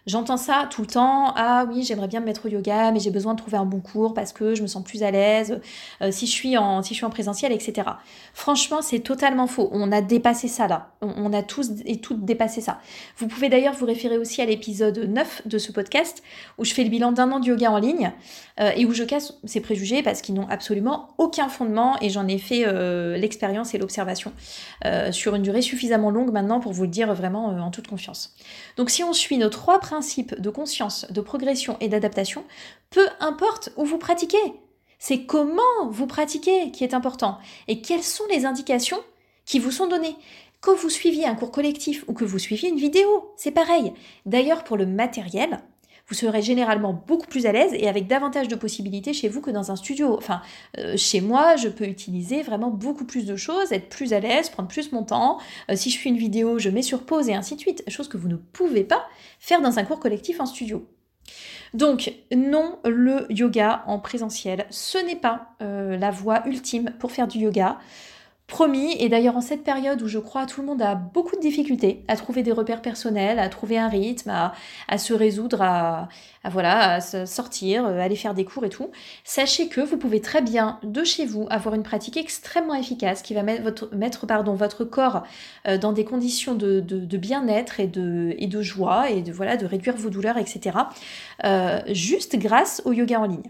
J'entends 0.07 0.39
ça 0.39 0.67
tout 0.71 0.81
le 0.81 0.87
temps. 0.87 1.33
Ah 1.37 1.67
oui, 1.69 1.83
j'aimerais 1.83 2.09
bien 2.09 2.21
me 2.21 2.25
mettre 2.25 2.47
au 2.47 2.49
yoga, 2.49 2.91
mais 2.91 3.01
j'ai 3.01 3.11
besoin 3.11 3.35
de 3.35 3.39
trouver 3.39 3.59
un 3.59 3.65
bon 3.65 3.81
cours 3.81 4.15
parce 4.15 4.33
que 4.33 4.55
je 4.55 4.63
me 4.63 4.67
sens 4.67 4.83
plus 4.83 5.03
à 5.03 5.11
l'aise 5.11 5.61
euh, 6.01 6.11
si 6.11 6.27
je 6.27 6.33
suis 6.33 6.57
en 6.57 6.83
si 6.83 6.95
je 6.95 6.99
suis 6.99 7.05
en 7.05 7.11
présentiel, 7.11 7.53
etc. 7.53 7.89
Franchement, 8.33 8.81
c'est 8.81 9.01
totalement 9.01 9.47
faux. 9.47 9.69
On 9.73 9.93
a 9.93 10.01
dépassé 10.01 10.49
ça 10.49 10.69
là. 10.69 10.93
On, 11.03 11.33
a 11.33 11.43
tous 11.43 11.71
et 11.85 12.01
toutes 12.01 12.25
dépassé 12.25 12.61
ça. 12.61 12.81
Vous 13.17 13.27
pouvez 13.27 13.49
d'ailleurs 13.49 13.75
vous 13.75 13.87
référer 13.87 14.19
aussi 14.19 14.43
à 14.43 14.47
l'épisode 14.47 14.99
9 14.99 15.43
de 15.47 15.59
ce 15.59 15.73
podcast 15.73 16.23
où 16.59 16.65
je 16.65 16.75
fais 16.75 16.83
le 16.85 16.91
bilan 16.91 17.13
d'un 17.13 17.31
an 17.33 17.41
de 17.41 17.47
yoga 17.47 17.71
en 17.71 17.79
ligne 17.79 18.13
euh, 18.59 18.71
et 18.77 18.85
où 18.85 18.93
je 18.93 19.05
casse 19.05 19.35
ces 19.45 19.61
préjugés 19.61 20.03
parce 20.03 20.23
qu'ils 20.23 20.35
n'ont 20.35 20.49
absolument 20.49 21.11
aucun 21.19 21.49
fondement 21.49 21.97
et 22.01 22.11
j'en 22.11 22.27
ai 22.27 22.39
fait 22.39 22.65
euh, 22.67 23.17
l'expérience 23.17 23.75
et 23.75 23.79
l'observation 23.79 24.33
sur 25.11 25.35
une 25.35 25.43
durée 25.43 25.63
suffisamment 25.63 26.11
longue 26.11 26.33
maintenant 26.33 26.61
pour 26.61 26.73
vous 26.73 26.83
le 26.83 26.89
dire 26.89 27.13
vraiment 27.15 27.47
en 27.47 27.71
toute 27.71 27.87
confiance. 27.87 28.35
Donc 28.77 28.91
si 28.91 29.05
on 29.05 29.13
suit 29.13 29.39
nos 29.39 29.49
trois 29.49 29.79
de 29.91 30.51
conscience, 30.51 31.07
de 31.11 31.21
progression 31.21 31.77
et 31.81 31.89
d'adaptation, 31.89 32.45
peu 32.91 33.07
importe 33.21 33.71
où 33.77 33.85
vous 33.85 33.99
pratiquez. 33.99 34.39
C'est 34.99 35.25
comment 35.25 35.89
vous 35.91 36.07
pratiquez 36.07 36.71
qui 36.71 36.85
est 36.85 36.95
important 36.95 37.39
et 37.69 37.81
quelles 37.81 38.03
sont 38.03 38.25
les 38.31 38.45
indications 38.45 39.01
qui 39.47 39.59
vous 39.59 39.71
sont 39.71 39.89
données. 39.89 40.17
Que 40.61 40.71
vous 40.71 40.91
suiviez 40.91 41.27
un 41.27 41.35
cours 41.35 41.51
collectif 41.51 42.05
ou 42.07 42.13
que 42.13 42.25
vous 42.25 42.39
suiviez 42.39 42.69
une 42.69 42.79
vidéo, 42.79 43.33
c'est 43.37 43.51
pareil. 43.51 43.95
D'ailleurs, 44.27 44.63
pour 44.63 44.77
le 44.77 44.85
matériel, 44.85 45.61
vous 46.11 46.17
serez 46.17 46.43
généralement 46.43 46.93
beaucoup 46.93 47.27
plus 47.27 47.47
à 47.47 47.53
l'aise 47.53 47.73
et 47.73 47.89
avec 47.89 48.09
davantage 48.09 48.49
de 48.49 48.57
possibilités 48.57 49.13
chez 49.13 49.29
vous 49.29 49.41
que 49.41 49.51
dans 49.51 49.71
un 49.71 49.77
studio. 49.77 50.17
Enfin, 50.17 50.43
euh, 50.79 50.97
chez 50.97 51.21
moi, 51.21 51.55
je 51.57 51.69
peux 51.69 51.87
utiliser 51.87 52.43
vraiment 52.43 52.71
beaucoup 52.71 53.05
plus 53.05 53.25
de 53.27 53.37
choses, 53.37 53.73
être 53.73 53.89
plus 53.89 54.13
à 54.13 54.19
l'aise, 54.19 54.51
prendre 54.51 54.69
plus 54.69 54.91
mon 54.91 55.05
temps. 55.05 55.39
Euh, 55.71 55.77
si 55.77 55.91
je 55.91 55.99
fais 55.99 56.09
une 56.09 56.17
vidéo, 56.17 56.59
je 56.59 56.69
mets 56.69 56.83
sur 56.83 57.05
pause 57.05 57.29
et 57.29 57.35
ainsi 57.35 57.55
de 57.55 57.61
suite, 57.61 57.85
chose 57.89 58.09
que 58.09 58.17
vous 58.17 58.29
ne 58.29 58.37
pouvez 58.37 58.83
pas 58.83 59.07
faire 59.39 59.63
dans 59.63 59.79
un 59.79 59.85
cours 59.85 60.01
collectif 60.01 60.41
en 60.41 60.47
studio. 60.47 60.87
Donc, 61.75 62.13
non, 62.35 62.79
le 62.85 63.27
yoga 63.31 63.85
en 63.87 64.01
présentiel, 64.01 64.67
ce 64.71 64.99
n'est 64.99 65.17
pas 65.17 65.55
euh, 65.63 65.97
la 65.97 66.11
voie 66.11 66.43
ultime 66.47 66.93
pour 66.99 67.13
faire 67.13 67.29
du 67.29 67.39
yoga. 67.39 67.79
Promis, 68.51 68.97
et 68.99 69.09
d'ailleurs 69.09 69.37
en 69.37 69.41
cette 69.41 69.63
période 69.63 70.03
où 70.03 70.09
je 70.09 70.19
crois 70.19 70.45
tout 70.45 70.61
le 70.61 70.67
monde 70.67 70.83
a 70.83 70.97
beaucoup 70.97 71.37
de 71.37 71.41
difficultés 71.41 72.05
à 72.09 72.17
trouver 72.17 72.43
des 72.43 72.51
repères 72.51 72.83
personnels, 72.83 73.39
à 73.39 73.49
trouver 73.49 73.79
un 73.79 73.89
rythme, 73.89 74.29
à, 74.89 74.99
se 74.99 75.15
résoudre, 75.15 75.63
à, 75.63 76.09
voilà, 76.51 76.95
à 76.95 77.01
sortir, 77.01 77.87
euh, 77.87 78.01
aller 78.01 78.17
faire 78.17 78.35
des 78.35 78.45
cours 78.45 78.65
et 78.65 78.69
tout, 78.69 78.91
sachez 79.23 79.69
que 79.69 79.81
vous 79.81 79.97
pouvez 79.97 80.21
très 80.21 80.43
bien 80.43 80.81
de 80.83 81.05
chez 81.05 81.27
vous 81.27 81.47
avoir 81.49 81.77
une 81.77 81.85
pratique 81.85 82.17
extrêmement 82.17 82.75
efficace 82.75 83.23
qui 83.23 83.35
va 83.35 83.45
mettre 83.45 83.63
votre, 83.63 84.27
pardon, 84.27 84.55
votre 84.55 84.85
corps 84.85 85.23
euh, 85.69 85.79
dans 85.79 85.93
des 85.93 86.05
conditions 86.05 86.57
de, 86.57 86.81
bien-être 87.17 87.79
et 87.79 87.87
de, 87.87 88.35
et 88.37 88.49
de 88.49 88.63
joie 88.63 89.11
et 89.11 89.23
de, 89.23 89.31
voilà, 89.31 89.57
de 89.57 89.65
réduire 89.65 89.97
vos 89.97 90.11
douleurs, 90.11 90.39
etc. 90.39 90.77
Euh, 91.45 91.81
juste 91.87 92.37
grâce 92.37 92.83
au 92.85 92.93
yoga 92.93 93.21
en 93.21 93.27
ligne. 93.27 93.43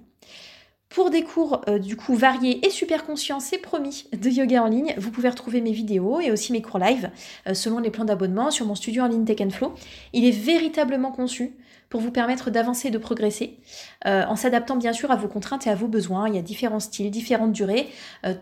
Pour 0.91 1.11
des 1.11 1.23
cours 1.23 1.63
euh, 1.69 1.79
du 1.79 1.97
coup 1.97 2.17
variés 2.17 2.67
et 2.67 2.71
super 2.71 3.07
conscients, 3.07 3.39
c'est 3.39 3.59
promis, 3.59 4.09
de 4.13 4.29
yoga 4.29 4.65
en 4.65 4.67
ligne, 4.67 4.93
vous 4.99 5.13
pouvez 5.13 5.29
retrouver 5.29 5.61
mes 5.61 5.71
vidéos 5.71 6.19
et 6.19 6.33
aussi 6.33 6.53
mes 6.53 6.63
cours 6.63 6.81
live 6.81 7.11
euh, 7.47 7.55
selon 7.55 7.79
les 7.79 7.91
plans 7.91 8.05
d'abonnement 8.05 8.51
sur 8.51 8.67
mon 8.67 8.75
studio 8.75 9.05
en 9.05 9.07
ligne 9.07 9.25
Tech 9.25 9.39
Flow. 9.51 9.73
Il 10.13 10.25
est 10.25 10.33
véritablement 10.33 11.13
conçu 11.13 11.55
pour 11.91 12.01
vous 12.01 12.11
permettre 12.11 12.51
d'avancer 12.51 12.89
et 12.89 12.91
de 12.91 12.99
progresser, 12.99 13.61
euh, 14.05 14.25
en 14.27 14.35
s'adaptant 14.35 14.75
bien 14.75 14.93
sûr 14.93 15.13
à 15.13 15.17
vos 15.17 15.29
contraintes 15.29 15.69
et 15.69 15.71
à 15.71 15.77
vos 15.77 15.87
besoins. 15.87 16.29
Il 16.29 16.35
y 16.35 16.39
a 16.39 16.43
différents 16.43 16.81
styles, 16.81 17.13
différentes 17.13 17.53
durées. 17.53 17.89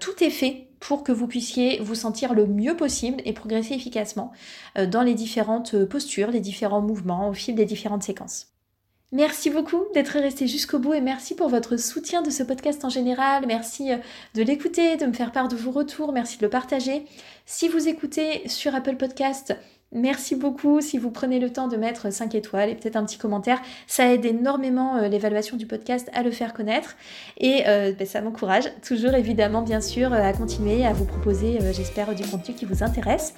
tout 0.00 0.25
est 0.25 0.31
fait 0.31 0.69
pour 0.81 1.02
que 1.05 1.12
vous 1.12 1.26
puissiez 1.26 1.81
vous 1.81 1.95
sentir 1.95 2.33
le 2.33 2.47
mieux 2.47 2.76
possible 2.76 3.21
et 3.26 3.35
progresser 3.35 3.75
efficacement 3.75 4.33
dans 4.87 5.02
les 5.02 5.14
différentes 5.14 5.85
postures, 5.85 6.31
les 6.31 6.40
différents 6.40 6.81
mouvements 6.81 7.28
au 7.28 7.35
fil 7.35 7.55
des 7.55 7.67
différentes 7.67 8.05
séquences. 8.05 8.58
Merci 9.11 9.49
beaucoup 9.49 9.85
d'être 9.95 10.19
resté 10.19 10.47
jusqu'au 10.47 10.79
bout 10.79 10.93
et 10.93 11.00
merci 11.00 11.35
pour 11.35 11.49
votre 11.49 11.79
soutien 11.79 12.21
de 12.21 12.29
ce 12.29 12.43
podcast 12.43 12.85
en 12.85 12.91
général. 12.91 13.47
Merci 13.47 13.91
euh, 13.91 13.97
de 14.35 14.43
l'écouter, 14.43 14.99
de 14.99 15.07
me 15.07 15.15
faire 15.15 15.33
part 15.33 15.49
de 15.49 15.57
vos 15.57 15.71
retours, 15.71 16.12
merci 16.12 16.37
de 16.37 16.43
le 16.43 16.50
partager. 16.50 17.07
Si 17.47 17.69
vous 17.69 17.88
écoutez 17.88 18.47
sur 18.49 18.75
Apple 18.75 18.97
Podcast, 18.97 19.57
Merci 19.91 20.37
beaucoup 20.37 20.83
si 20.83 20.99
vous 20.99 21.11
prenez 21.11 21.38
le 21.38 21.50
temps 21.50 21.67
de 21.67 21.79
mettre 21.79 22.12
5 22.12 22.35
étoiles 22.35 22.69
et 22.69 22.75
peut-être 22.75 22.97
un 22.97 23.07
petit 23.07 23.17
commentaire. 23.17 23.59
Ça 23.87 24.12
aide 24.12 24.27
énormément 24.27 24.97
euh, 24.97 25.09
l'évaluation 25.09 25.57
du 25.57 25.65
podcast 25.65 26.11
à 26.12 26.23
le 26.23 26.31
faire 26.31 26.53
connaître 26.53 26.95
et 27.38 27.62
euh, 27.67 27.95
ben, 27.99 28.07
ça 28.07 28.21
m'encourage 28.21 28.65
toujours 28.87 29.15
évidemment 29.15 29.62
bien 29.62 29.81
sûr 29.81 30.12
à 30.12 30.31
continuer 30.35 30.85
à 30.85 30.93
vous 30.93 31.07
proposer 31.07 31.59
j'espère 31.73 32.15
du 32.15 32.23
contenu 32.25 32.55
qui 32.55 32.67
vous 32.67 32.83
intéresse. 32.83 33.33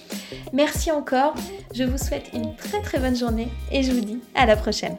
Merci 0.53 0.91
encore, 0.91 1.37
je 1.73 1.85
vous 1.85 1.99
souhaite 1.99 2.31
une 2.35 2.57
très 2.57 2.83
très 2.83 2.99
bonne 2.99 3.15
journée 3.15 3.47
et 3.71 3.85
je 3.85 3.93
vous 3.93 4.01
dis 4.01 4.19
à 4.35 4.45
la 4.45 4.57
prochaine. 4.57 4.97